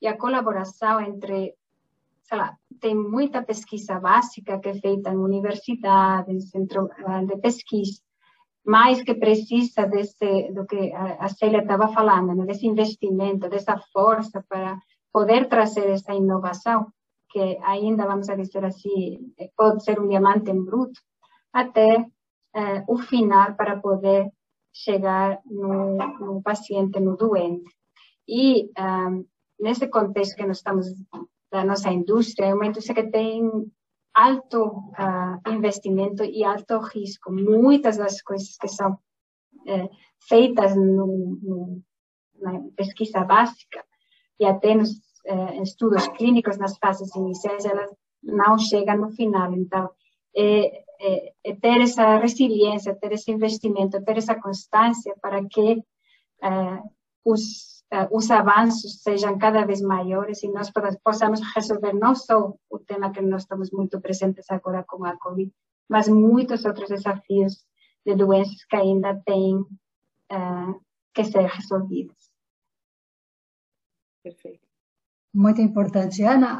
[0.00, 1.54] E a colaboração entre
[2.30, 8.00] sei lá, tem muita pesquisa básica que é feita em universidades, centro eh, de pesquisa,
[8.64, 12.46] mas que precisa desse, do que a Célia estava falando, né?
[12.46, 14.78] desse investimento, dessa força para
[15.12, 16.86] poder trazer essa inovação,
[17.30, 21.00] que ainda, vamos dizer assim, pode ser um diamante em bruto,
[21.52, 22.06] até
[22.54, 24.30] eh, o final para poder
[24.72, 27.74] chegar no, no paciente, no doente.
[28.28, 29.24] E um,
[29.58, 30.86] nesse contexto que nós estamos
[31.50, 33.42] da nossa indústria, é uma indústria que tem
[34.14, 37.32] alto uh, investimento e alto risco.
[37.32, 38.98] Muitas das coisas que são
[39.66, 39.88] é,
[40.28, 41.82] feitas no, no,
[42.40, 43.84] na pesquisa básica
[44.38, 44.90] e até nos
[45.26, 47.90] é, estudos clínicos nas fases iniciais, elas
[48.22, 49.52] não chegam no final.
[49.52, 49.90] Então,
[50.34, 55.82] é, é, é ter essa resiliência, ter esse investimento, ter essa constância para que
[57.24, 57.79] os
[58.10, 60.70] os avanços sejam cada vez maiores e nós
[61.02, 65.52] possamos resolver não só o tema que nós estamos muito presentes agora com a Covid,
[65.88, 67.64] mas muitos outros desafios
[68.06, 70.80] de doenças que ainda têm uh,
[71.12, 72.30] que ser resolvidos.
[74.22, 74.68] Perfeito.
[75.34, 76.22] Muito importante.
[76.22, 76.58] Ana,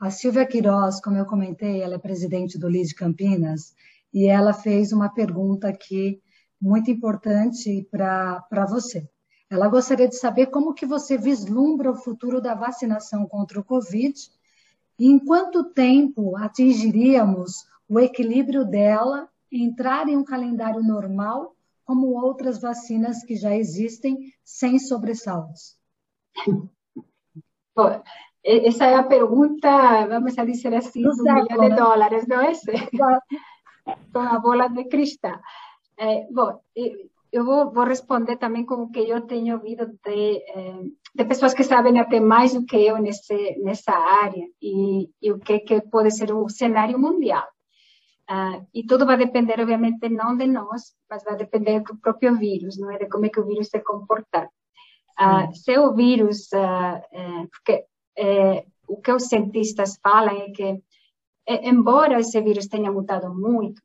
[0.00, 3.74] a, a Silvia Queiroz, como eu comentei, ela é presidente do LID Campinas
[4.12, 6.22] e ela fez uma pergunta aqui
[6.60, 9.08] muito importante para você.
[9.50, 14.14] Ela gostaria de saber como que você vislumbra o futuro da vacinação contra o Covid
[14.98, 22.60] e em quanto tempo atingiríamos o equilíbrio dela entrar em um calendário normal como outras
[22.60, 25.78] vacinas que já existem sem sobressaltos.
[27.74, 28.02] Bom,
[28.44, 32.52] essa é a pergunta, vamos dizer assim, do milhão de dólares, não é?
[34.12, 35.40] Com a bola de cristal.
[35.96, 36.60] É, bom,
[37.32, 41.54] eu vou, vou, responder também com o que eu tenho ouvido de, eh, de pessoas
[41.54, 45.80] que sabem até mais do que eu nesse, nessa área e, e o que, que
[45.82, 47.46] pode ser o cenário mundial.
[48.30, 52.78] Uh, e tudo vai depender, obviamente, não de nós, mas vai depender do próprio vírus,
[52.78, 52.98] não é?
[52.98, 54.50] De como é que o vírus se comportar.
[55.18, 60.82] Uh, se o vírus, é, porque é, o que os cientistas falam é que,
[61.46, 63.80] é, embora esse vírus tenha mutado muito,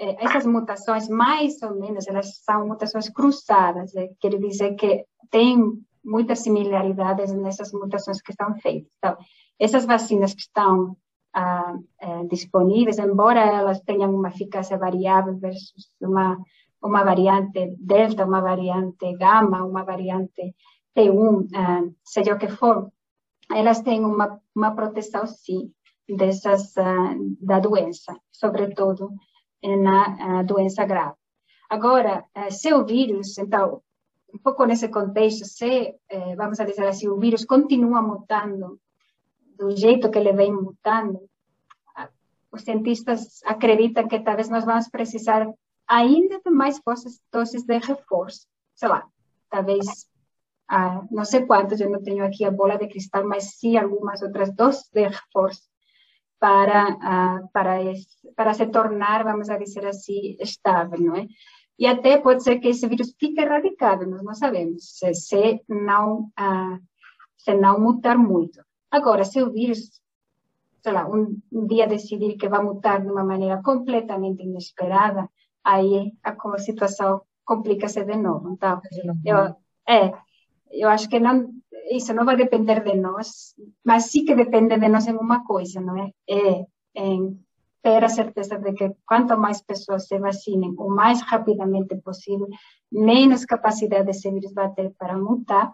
[0.00, 5.58] essas mutações, mais ou menos, elas são mutações cruzadas, é, quer dizer que tem
[6.02, 8.90] muitas similaridades nessas mutações que estão feitas.
[8.98, 9.16] Então,
[9.58, 10.96] essas vacinas que estão
[11.34, 16.38] ah, é, disponíveis, embora elas tenham uma eficácia variável versus uma,
[16.82, 20.54] uma variante delta, uma variante gama, uma variante
[20.96, 22.90] T1, ah, seja o que for,
[23.52, 25.70] elas têm uma, uma proteção, sim,
[26.08, 29.10] dessas, ah, da doença, sobretudo
[29.62, 31.14] na doença grave.
[31.68, 33.82] Agora, eh, se o vírus, então,
[34.34, 38.80] um pouco nesse contexto, se, eh, vamos dizer assim, o vírus continua mutando
[39.56, 41.20] do jeito que ele vem mutando,
[42.50, 45.46] os cientistas acreditam que talvez nós vamos precisar
[45.86, 46.80] ainda de mais
[47.32, 48.48] doses de reforço.
[48.74, 49.06] Sei lá,
[49.48, 50.08] talvez,
[50.68, 54.22] ah, não sei quantos, eu não tenho aqui a bola de cristal, mas sim algumas
[54.22, 55.69] outras doses de reforço
[56.40, 56.96] para,
[57.52, 57.78] para,
[58.34, 61.26] para se tornar, vamos dizer assim, estável, não é?
[61.78, 66.30] E até pode ser que esse vírus fique erradicado, nós não sabemos, se, se não,
[66.38, 66.78] uh,
[67.36, 68.60] se não mutar muito.
[68.90, 70.00] Agora, se o vírus,
[70.82, 75.28] sei lá, um, um dia decidir que vai mutar de uma maneira completamente inesperada,
[75.62, 78.52] aí a, a situação complica-se de novo.
[78.52, 78.80] Então,
[79.24, 79.56] eu,
[79.88, 80.12] é,
[80.70, 81.50] eu acho que não,
[81.90, 83.54] isso não vai depender de nós,
[83.84, 86.10] mas sim que depende de nós em uma coisa, não é?
[86.28, 86.64] É
[86.94, 87.38] em
[87.82, 92.48] ter a certeza de que quanto mais pessoas se vacinem o mais rapidamente possível,
[92.92, 95.72] menos capacidade esse vírus vai ter para mutar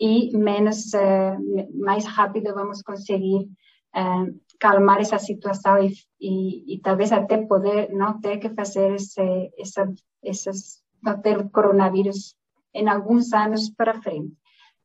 [0.00, 3.48] e menos, uh, mais rápido vamos conseguir
[3.96, 9.50] uh, calmar essa situação e, e, e, talvez até poder não ter que fazer esse,
[9.58, 9.92] essa,
[10.24, 12.36] essas, não ter coronavírus
[12.74, 14.32] em alguns anos para frente.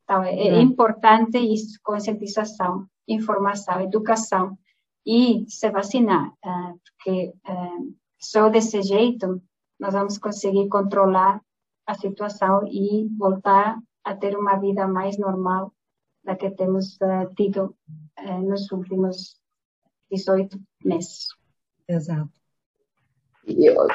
[0.07, 4.57] Então, é, é importante isso, conscientização, informação, educação
[5.05, 9.41] e se vacinar, uh, porque uh, só desse jeito
[9.77, 11.41] nós vamos conseguir controlar
[11.85, 15.73] a situação e voltar a ter uma vida mais normal
[16.23, 17.75] da que temos uh, tido
[18.43, 19.35] nos últimos
[20.09, 21.27] 18 meses.
[21.85, 22.31] Exato.
[23.45, 23.87] Eu,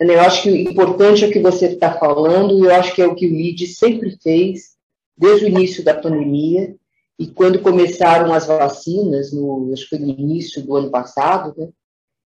[0.00, 3.02] eu acho que o importante é o que você está falando, e eu acho que
[3.02, 4.79] é o que o LID sempre fez,
[5.20, 6.74] desde o início da pandemia,
[7.18, 11.68] e quando começaram as vacinas, no, acho que foi no início do ano passado, né,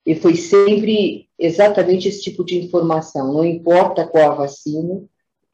[0.04, 3.32] e foi sempre exatamente esse tipo de informação.
[3.32, 5.02] Não importa qual a vacina,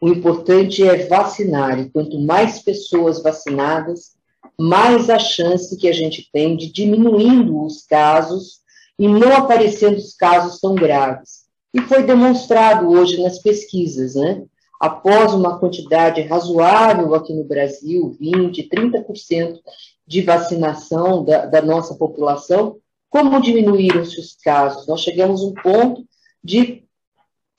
[0.01, 1.79] o importante é vacinar.
[1.79, 4.17] E quanto mais pessoas vacinadas,
[4.59, 8.59] mais a chance que a gente tem de diminuindo os casos
[8.99, 11.45] e não aparecendo os casos tão graves.
[11.73, 14.43] E foi demonstrado hoje nas pesquisas, né?
[14.81, 19.59] Após uma quantidade razoável aqui no Brasil, 20%, 30%
[20.07, 22.79] de vacinação da, da, nossa população,
[23.11, 24.87] como diminuíram-se os casos?
[24.87, 26.03] Nós chegamos a um ponto
[26.43, 26.83] de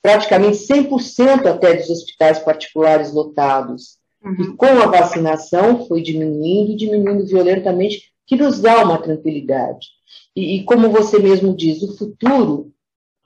[0.02, 3.98] praticamente 100% até dos hospitais particulares lotados.
[4.24, 4.42] Uhum.
[4.42, 9.86] E com a vacinação foi diminuindo, diminuindo violentamente, que nos dá uma tranquilidade.
[10.34, 12.71] E, e como você mesmo diz, o futuro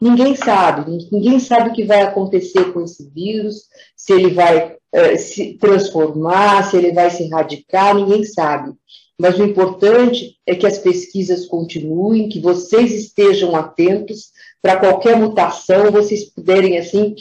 [0.01, 3.65] ninguém sabe, ninguém sabe o que vai acontecer com esse vírus,
[3.97, 8.73] se ele vai uh, se transformar, se ele vai se erradicar, ninguém sabe.
[9.19, 14.31] Mas o importante é que as pesquisas continuem, que vocês estejam atentos
[14.61, 17.15] para qualquer mutação, vocês puderem, assim,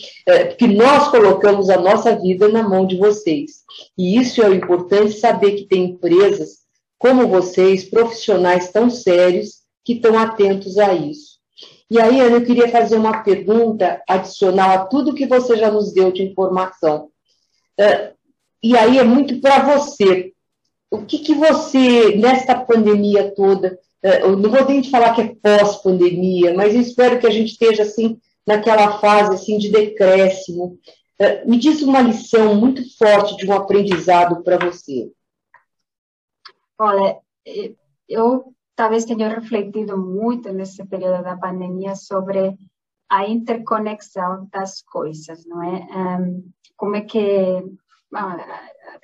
[0.49, 3.63] porque nós colocamos a nossa vida na mão de vocês.
[3.97, 6.65] E isso é o importante, saber que tem empresas
[6.97, 11.34] como vocês, profissionais tão sérios, que estão atentos a isso.
[11.89, 15.93] E aí, Ana, eu queria fazer uma pergunta adicional a tudo que você já nos
[15.93, 17.09] deu de informação.
[17.79, 18.13] É,
[18.63, 20.33] e aí é muito para você.
[20.89, 25.36] O que, que você, nesta pandemia toda, é, eu não vou nem falar que é
[25.36, 30.79] pós-pandemia, mas eu espero que a gente esteja assim naquela fase assim de decréscimo.
[31.19, 35.11] É, me diz uma lição muito forte de um aprendizado para você.
[36.79, 37.19] Olha,
[38.09, 42.57] eu talvez tenha refletido muito nesse período da pandemia sobre
[43.09, 45.88] a interconexão das coisas, não é?
[46.19, 47.63] Um, como é que
[48.13, 48.38] ah,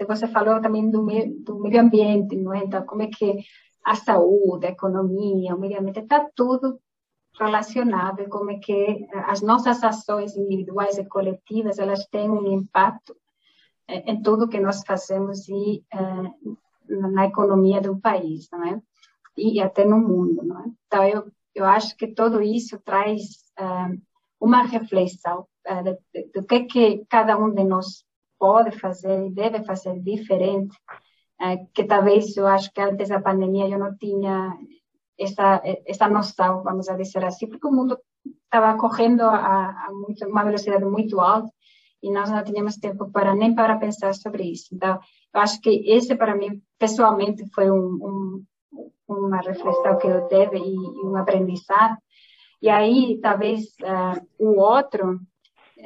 [0.07, 1.05] você falou também do,
[1.43, 2.63] do meio ambiente, não é?
[2.63, 3.43] Então, como é que
[3.85, 6.79] a saúde, a economia, o meio ambiente, está tudo
[7.39, 13.15] relacionado como é que as nossas ações individuais e coletivas, elas têm um impacto
[13.87, 16.57] eh, em tudo que nós fazemos e uh,
[17.11, 18.81] na economia do país, não é?
[19.37, 20.65] E até no mundo, não é?
[20.87, 23.21] Então, eu, eu acho que tudo isso traz
[23.59, 24.01] uh,
[24.39, 25.97] uma reflexão uh,
[26.33, 28.03] do que, que cada um de nós
[28.37, 30.75] pode fazer e deve fazer diferente
[31.39, 34.57] eh, que talvez eu acho que antes da pandemia eu não tinha
[35.17, 37.97] essa essa noção, vamos dizer assim, porque o mundo
[38.45, 41.51] estava correndo a, a muito, uma velocidade muito alta
[42.03, 44.73] e nós não tínhamos tempo para nem para pensar sobre isso.
[44.73, 44.99] Então,
[45.33, 48.43] eu acho que esse para mim pessoalmente foi um, um,
[49.11, 51.97] uma reflexão que eu tive e, e um aprendizado.
[52.61, 55.19] E aí, talvez uh, o outro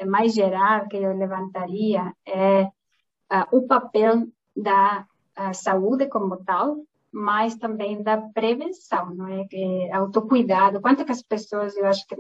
[0.06, 5.06] mais geral que eu levantaria é uh, o papel da
[5.36, 6.78] a saúde como tal,
[7.12, 9.46] mas também da prevenção, não é?
[9.46, 10.82] Que autocuidado.
[10.82, 12.16] Quantas as pessoas, eu acho que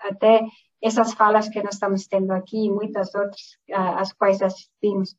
[0.00, 0.46] até
[0.80, 5.16] essas falas que nós estamos tendo aqui, muitas outras as quais assistimos,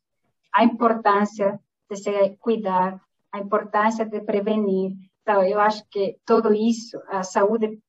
[0.52, 1.58] a importância
[1.90, 3.00] de se cuidar,
[3.32, 4.92] a importância de prevenir.
[5.24, 7.80] Então, eu acho que tudo isso, a saúde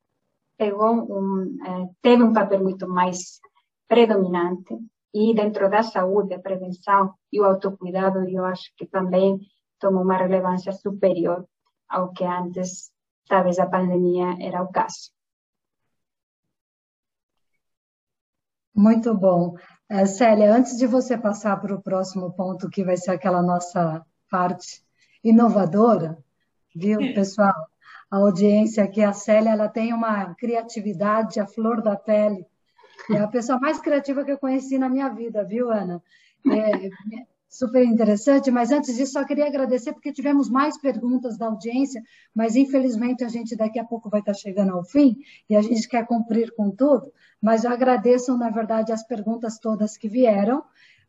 [0.57, 3.41] pegou um, eh, teve um papel muito mais
[3.89, 4.73] predominante
[5.13, 9.37] e dentro da saúde, a prevenção e o autocuidado, eu acho que também
[9.79, 11.45] toma uma relevância superior
[11.89, 12.89] ao que antes,
[13.27, 15.11] talvez a pandemia era o caso.
[18.73, 19.55] Muito bom.
[19.89, 24.05] É, Célia, antes de você passar para o próximo ponto, que vai ser aquela nossa
[24.29, 24.81] parte
[25.23, 26.17] inovadora,
[26.75, 27.55] viu, pessoal?
[28.11, 32.45] A audiência aqui, a Célia, ela tem uma criatividade, a flor da pele,
[33.11, 36.01] é a pessoa mais criativa que eu conheci na minha vida, viu, Ana?
[36.47, 36.89] É,
[37.49, 42.01] super interessante, mas antes disso, só queria agradecer, porque tivemos mais perguntas da audiência,
[42.33, 45.17] mas infelizmente a gente daqui a pouco vai estar chegando ao fim
[45.49, 47.11] e a gente quer cumprir com tudo,
[47.41, 50.63] mas eu agradeço, na verdade, as perguntas todas que vieram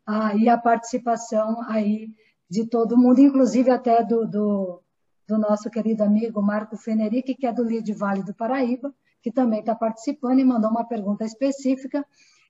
[0.07, 2.11] ah, e a participação aí
[2.49, 4.83] de todo mundo, inclusive até do, do,
[5.29, 9.61] do nosso querido amigo Marco Fenerick, que é do Lide Vale do Paraíba, que também
[9.61, 12.05] está participando e mandou uma pergunta específica,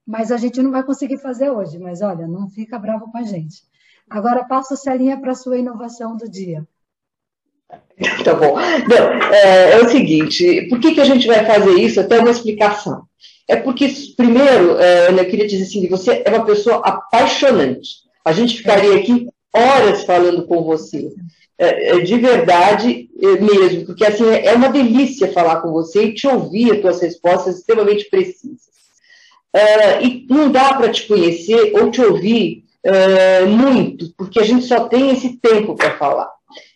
[0.06, 1.78] mas a gente não vai conseguir fazer hoje.
[1.78, 3.62] Mas olha, não fica bravo com a gente.
[4.08, 6.66] Agora passo Celinha para a sua inovação do dia.
[8.22, 8.54] Tá bom.
[8.54, 12.00] Não, é, é, o seguinte, por que, que a gente vai fazer isso?
[12.00, 13.04] Até uma explicação.
[13.48, 17.88] É porque, primeiro, é, eu queria dizer assim, você é uma pessoa apaixonante.
[18.24, 21.08] A gente ficaria aqui horas falando com você.
[21.58, 26.14] É, é, de verdade é, mesmo, porque assim é uma delícia falar com você e
[26.14, 28.66] te ouvir as tuas respostas extremamente precisas.
[30.02, 32.64] e não dá para te conhecer ou te ouvir
[33.48, 36.30] muito, porque a gente só tem esse tempo para falar.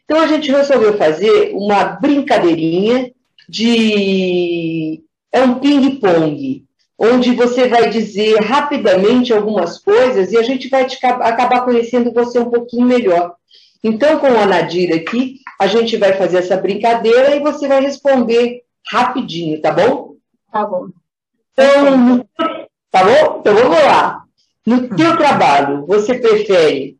[0.05, 3.13] Então a gente resolveu fazer uma brincadeirinha
[3.49, 5.03] de
[5.33, 6.65] é um ping-pong,
[6.99, 12.39] onde você vai dizer rapidamente algumas coisas e a gente vai te, acabar conhecendo você
[12.39, 13.35] um pouquinho melhor.
[13.83, 18.63] Então, com a Nadir aqui, a gente vai fazer essa brincadeira e você vai responder
[18.87, 20.17] rapidinho, tá bom?
[20.53, 20.89] Tá bom.
[21.53, 22.29] Então,
[22.91, 23.41] tá bom?
[23.41, 24.25] Então vamos lá.
[24.67, 26.99] No teu trabalho, você prefere,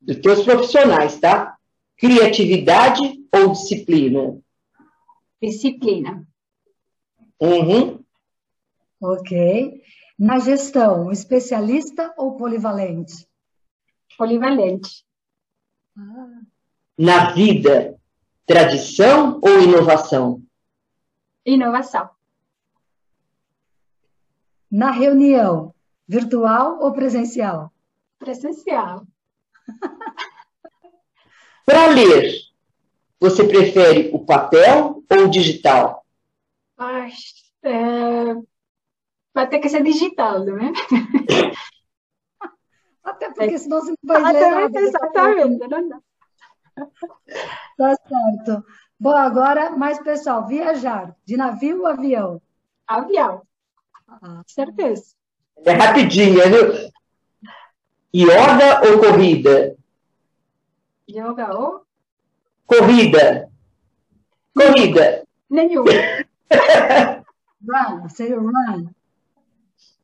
[0.00, 1.56] dos teus profissionais, tá?
[1.96, 3.02] Criatividade
[3.32, 4.38] ou disciplina?
[5.40, 6.26] Disciplina.
[7.40, 8.00] Uhum.
[9.00, 9.82] Ok.
[10.18, 13.26] Na gestão, especialista ou polivalente?
[14.18, 15.04] Polivalente.
[16.96, 17.98] Na vida,
[18.46, 20.42] tradição ou inovação?
[21.44, 22.10] Inovação.
[24.70, 25.74] Na reunião,
[26.06, 27.72] virtual ou presencial?
[28.18, 29.06] Presencial.
[31.64, 32.34] Para ler,
[33.20, 36.04] você prefere o papel ou o digital?
[36.76, 37.10] Ai,
[37.62, 38.34] é...
[39.32, 40.72] Vai ter que ser digital, né?
[43.02, 44.80] Até porque senão você não vai ler nada.
[44.80, 45.98] Exatamente, não dá.
[47.76, 48.64] Tá certo.
[48.98, 52.42] Bom, agora, mais pessoal, viajar, de navio ou avião?
[52.86, 53.42] Avião.
[54.06, 55.14] Ah, Certeza.
[55.64, 56.90] É rapidinho, viu?
[58.14, 59.76] Yoga ou corrida?
[61.08, 61.84] Yoga ou?
[62.66, 63.50] Corrida.
[64.54, 65.24] Corrida.
[65.48, 65.84] Nenhum.
[67.68, 68.90] Run, say run.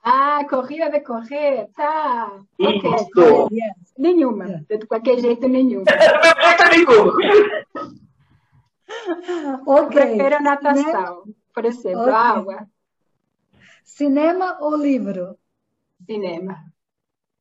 [0.08, 2.30] Ah, corrida de correr, tá.
[2.60, 2.90] Ok.
[2.94, 3.48] Isso.
[3.52, 3.92] Yes.
[3.98, 4.64] Nenhuma.
[4.68, 5.84] De qualquer jeito, nenhuma.
[6.70, 7.10] Nenhum.
[9.66, 9.90] Ok.
[9.94, 11.24] Prefiro natação.
[11.52, 12.12] Por exemplo, Ok.
[12.14, 12.68] água,
[13.84, 15.36] Cinema ou livro?
[16.04, 16.56] cinema.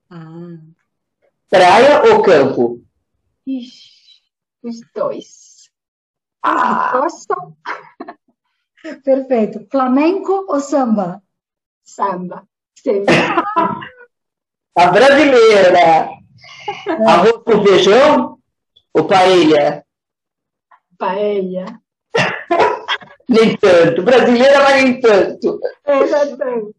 [0.10, 0.58] Ah,
[1.50, 2.82] Praia ou campo?
[3.46, 4.24] Ixi,
[4.64, 5.70] os dois.
[6.42, 7.28] Ah, Posso?
[9.04, 9.68] perfeito.
[9.70, 11.22] Flamenco ou samba?
[11.84, 12.48] Samba.
[12.76, 13.04] Sim.
[14.78, 16.10] a brasileira.
[17.08, 18.40] Arroz com feijão
[18.94, 19.84] ou paella?
[20.98, 21.82] Paella.
[23.28, 24.04] Nem tanto.
[24.04, 25.60] Brasileira, mas nem tanto.
[25.86, 26.76] Exatamente.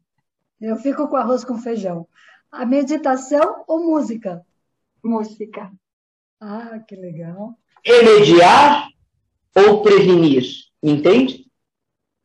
[0.60, 2.06] Eu fico com arroz com feijão.
[2.50, 4.44] A meditação ou música?
[5.02, 5.70] Música.
[6.40, 7.54] Ah, que legal.
[7.84, 8.88] Remediar
[9.54, 10.44] ou prevenir?
[10.82, 11.46] Entende?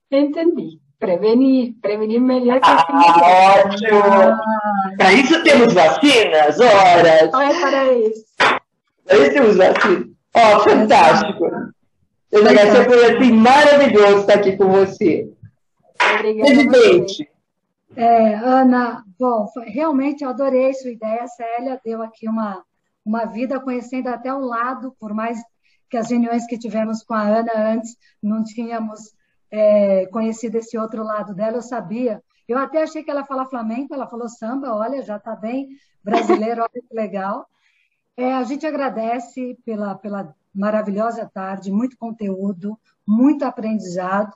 [0.09, 0.80] Entendi.
[1.02, 1.74] Prevenir.
[1.82, 3.95] Prevenir melhor que Ah, prevenir.
[3.97, 4.97] ótimo.
[4.97, 7.30] Para isso temos vacinas, ora.
[7.34, 8.26] Olha para isso.
[9.06, 10.08] Para isso temos vacinas.
[10.36, 11.45] Ó, fantástico.
[12.32, 15.28] Eu Garcia, foi assim maravilhoso estar aqui com você.
[16.16, 16.49] Obrigada.
[16.52, 16.70] a.
[16.70, 17.30] Presidente,
[17.95, 21.24] É, Ana, bom, realmente eu adorei sua ideia.
[21.24, 22.64] A Célia deu aqui uma,
[23.06, 25.38] uma vida conhecendo até o lado, por mais
[25.89, 29.12] que as reuniões que tivemos com a Ana antes não tínhamos
[29.52, 32.24] é, conhecido esse outro lado dela, eu sabia.
[32.47, 35.70] Eu até achei que ela falar flamenco, ela falou samba, olha, já está bem
[36.04, 37.45] brasileiro, olha que legal.
[38.16, 42.78] É, a gente agradece pela, pela maravilhosa tarde, muito conteúdo,
[43.08, 44.34] muito aprendizado.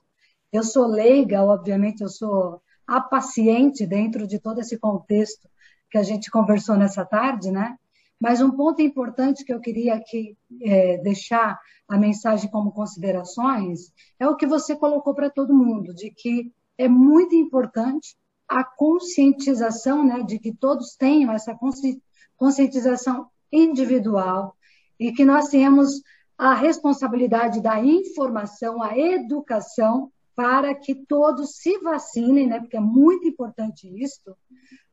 [0.52, 5.50] Eu sou leiga, obviamente, eu sou a paciente dentro de todo esse contexto
[5.90, 7.78] que a gente conversou nessa tarde, né?
[8.20, 14.28] Mas um ponto importante que eu queria aqui é, deixar a mensagem como considerações é
[14.28, 18.16] o que você colocou para todo mundo, de que é muito importante
[18.48, 22.02] a conscientização, né, de que todos tenham essa consci-
[22.38, 24.56] conscientização individual
[25.00, 26.02] e que nós tenhamos
[26.38, 32.60] a responsabilidade da informação, a educação para que todos se vacinem, né?
[32.60, 34.36] Porque é muito importante isso,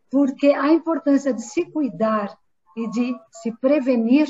[0.09, 2.37] porque a importância de se cuidar
[2.77, 4.29] e de se prevenir,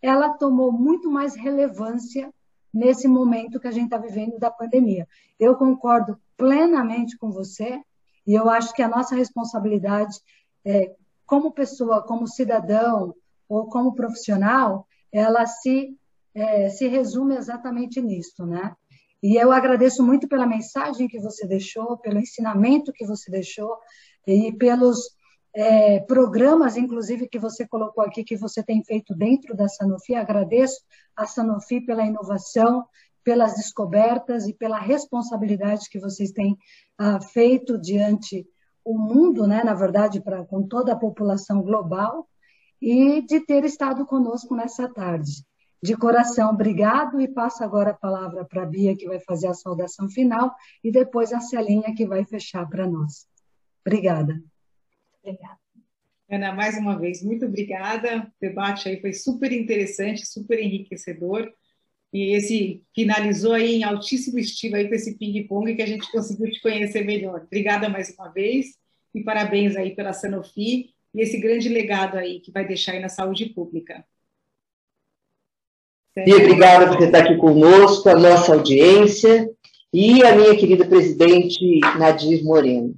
[0.00, 2.32] ela tomou muito mais relevância
[2.72, 5.08] nesse momento que a gente está vivendo da pandemia.
[5.38, 7.80] Eu concordo plenamente com você
[8.26, 10.18] e eu acho que a nossa responsabilidade,
[10.64, 10.94] é,
[11.24, 13.14] como pessoa, como cidadão
[13.48, 15.96] ou como profissional, ela se
[16.36, 18.76] é, se resume exatamente nisso, né?
[19.22, 23.74] E eu agradeço muito pela mensagem que você deixou, pelo ensinamento que você deixou
[24.26, 25.15] e pelos
[25.58, 30.14] é, programas, inclusive, que você colocou aqui, que você tem feito dentro da Sanofi.
[30.14, 30.82] Agradeço
[31.16, 32.84] a Sanofi pela inovação,
[33.24, 36.58] pelas descobertas e pela responsabilidade que vocês têm
[36.98, 38.46] ah, feito diante
[38.84, 42.28] o mundo, né, na verdade, pra, com toda a população global,
[42.80, 45.42] e de ter estado conosco nessa tarde.
[45.82, 49.54] De coração, obrigado, e passo agora a palavra para a Bia, que vai fazer a
[49.54, 50.54] saudação final,
[50.84, 53.26] e depois a Celinha, que vai fechar para nós.
[53.84, 54.38] Obrigada.
[55.26, 55.58] Obrigada.
[56.30, 58.18] Ana, mais uma vez, muito obrigada.
[58.18, 61.52] O debate aí foi super interessante, super enriquecedor.
[62.12, 66.50] E esse finalizou aí em altíssimo estilo aí com esse ping-pong que a gente conseguiu
[66.50, 67.42] te conhecer melhor.
[67.46, 68.76] Obrigada mais uma vez
[69.14, 73.08] e parabéns aí pela Sanofi e esse grande legado aí que vai deixar aí na
[73.08, 74.04] saúde pública.
[76.16, 79.48] E obrigada por estar aqui conosco, a nossa audiência
[79.92, 82.96] e a minha querida presidente Nadir Moreno.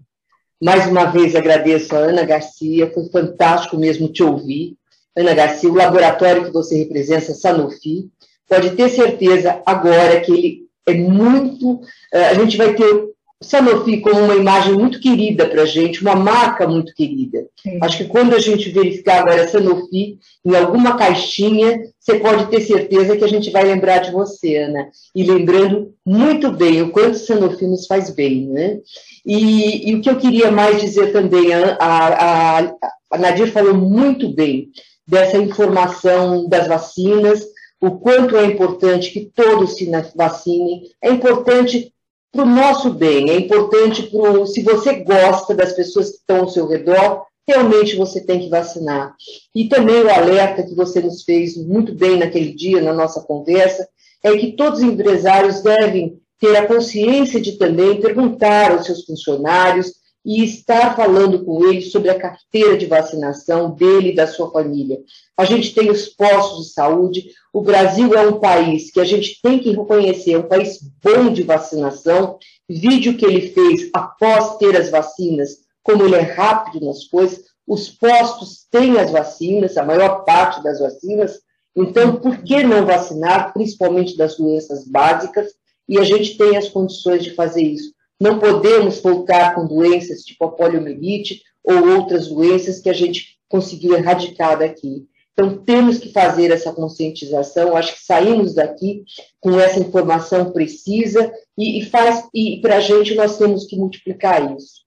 [0.60, 4.76] Mais uma vez agradeço a Ana Garcia, foi fantástico mesmo te ouvir.
[5.16, 8.08] Ana Garcia, o laboratório que você representa, Sanofi,
[8.48, 11.80] pode ter certeza agora que ele é muito.
[12.12, 13.08] Eh, a gente vai ter
[13.40, 17.46] Sanofi como uma imagem muito querida para a gente, uma marca muito querida.
[17.62, 17.78] Sim.
[17.80, 23.16] Acho que quando a gente verificar agora Sanofi em alguma caixinha, você pode ter certeza
[23.16, 24.88] que a gente vai lembrar de você, Ana.
[25.14, 28.80] E lembrando muito bem o quanto Sanofi nos faz bem, né?
[29.24, 32.74] E, e o que eu queria mais dizer também, a, a,
[33.10, 34.70] a Nadir falou muito bem
[35.06, 37.46] dessa informação das vacinas,
[37.80, 41.92] o quanto é importante que todos se vacinem, é importante
[42.30, 46.48] para o nosso bem, é importante para se você gosta das pessoas que estão ao
[46.48, 49.14] seu redor, realmente você tem que vacinar.
[49.54, 53.88] E também o alerta que você nos fez muito bem naquele dia, na nossa conversa,
[54.22, 59.92] é que todos os empresários devem ter a consciência de também perguntar aos seus funcionários
[60.24, 64.98] e estar falando com eles sobre a carteira de vacinação dele e da sua família.
[65.36, 69.40] A gente tem os postos de saúde, o Brasil é um país que a gente
[69.40, 72.38] tem que reconhecer, é um país bom de vacinação.
[72.68, 77.88] Vídeo que ele fez após ter as vacinas, como ele é rápido nas coisas, os
[77.88, 81.40] postos têm as vacinas, a maior parte das vacinas,
[81.74, 85.52] então por que não vacinar, principalmente das doenças básicas?
[85.88, 87.92] E a gente tem as condições de fazer isso.
[88.20, 93.94] Não podemos voltar com doenças tipo a poliomielite ou outras doenças que a gente conseguiu
[93.94, 95.06] erradicar daqui.
[95.32, 97.76] Então, temos que fazer essa conscientização.
[97.76, 99.04] Acho que saímos daqui
[99.40, 101.88] com essa informação precisa e, e
[102.34, 104.82] e para a gente nós temos que multiplicar isso.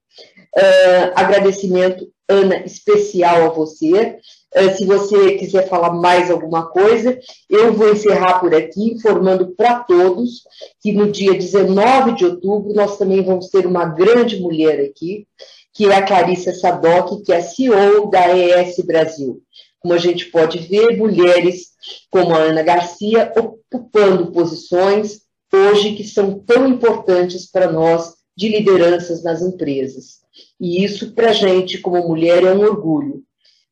[0.54, 4.18] Uh, agradecimento, Ana, especial a você.
[4.54, 9.80] Uh, se você quiser falar mais alguma coisa, eu vou encerrar por aqui, informando para
[9.80, 10.42] todos
[10.80, 15.26] que no dia 19 de outubro nós também vamos ter uma grande mulher aqui,
[15.72, 19.42] que é a Clarissa Sadoc, que é a CEO da ES Brasil.
[19.80, 21.68] Como a gente pode ver, mulheres
[22.10, 25.22] como a Ana Garcia ocupando posições
[25.52, 30.20] hoje que são tão importantes para nós de lideranças nas empresas.
[30.60, 33.22] E isso, para a gente, como mulher, é um orgulho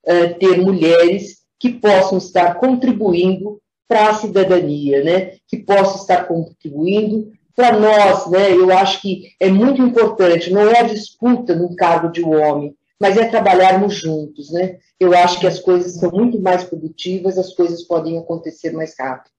[0.06, 5.32] uh, ter mulheres que possam estar contribuindo para a cidadania, né?
[5.48, 8.30] que possam estar contribuindo para nós.
[8.30, 8.52] Né?
[8.52, 12.74] Eu acho que é muito importante, não é a disputa no cargo de um homem,
[13.00, 14.50] mas é trabalharmos juntos.
[14.52, 14.78] Né?
[14.98, 19.32] Eu acho que as coisas são muito mais produtivas, as coisas podem acontecer mais rápido.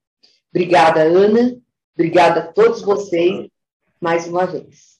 [0.54, 1.56] Obrigada, Ana.
[1.94, 3.48] Obrigada a todos vocês
[4.00, 4.91] mais uma vez.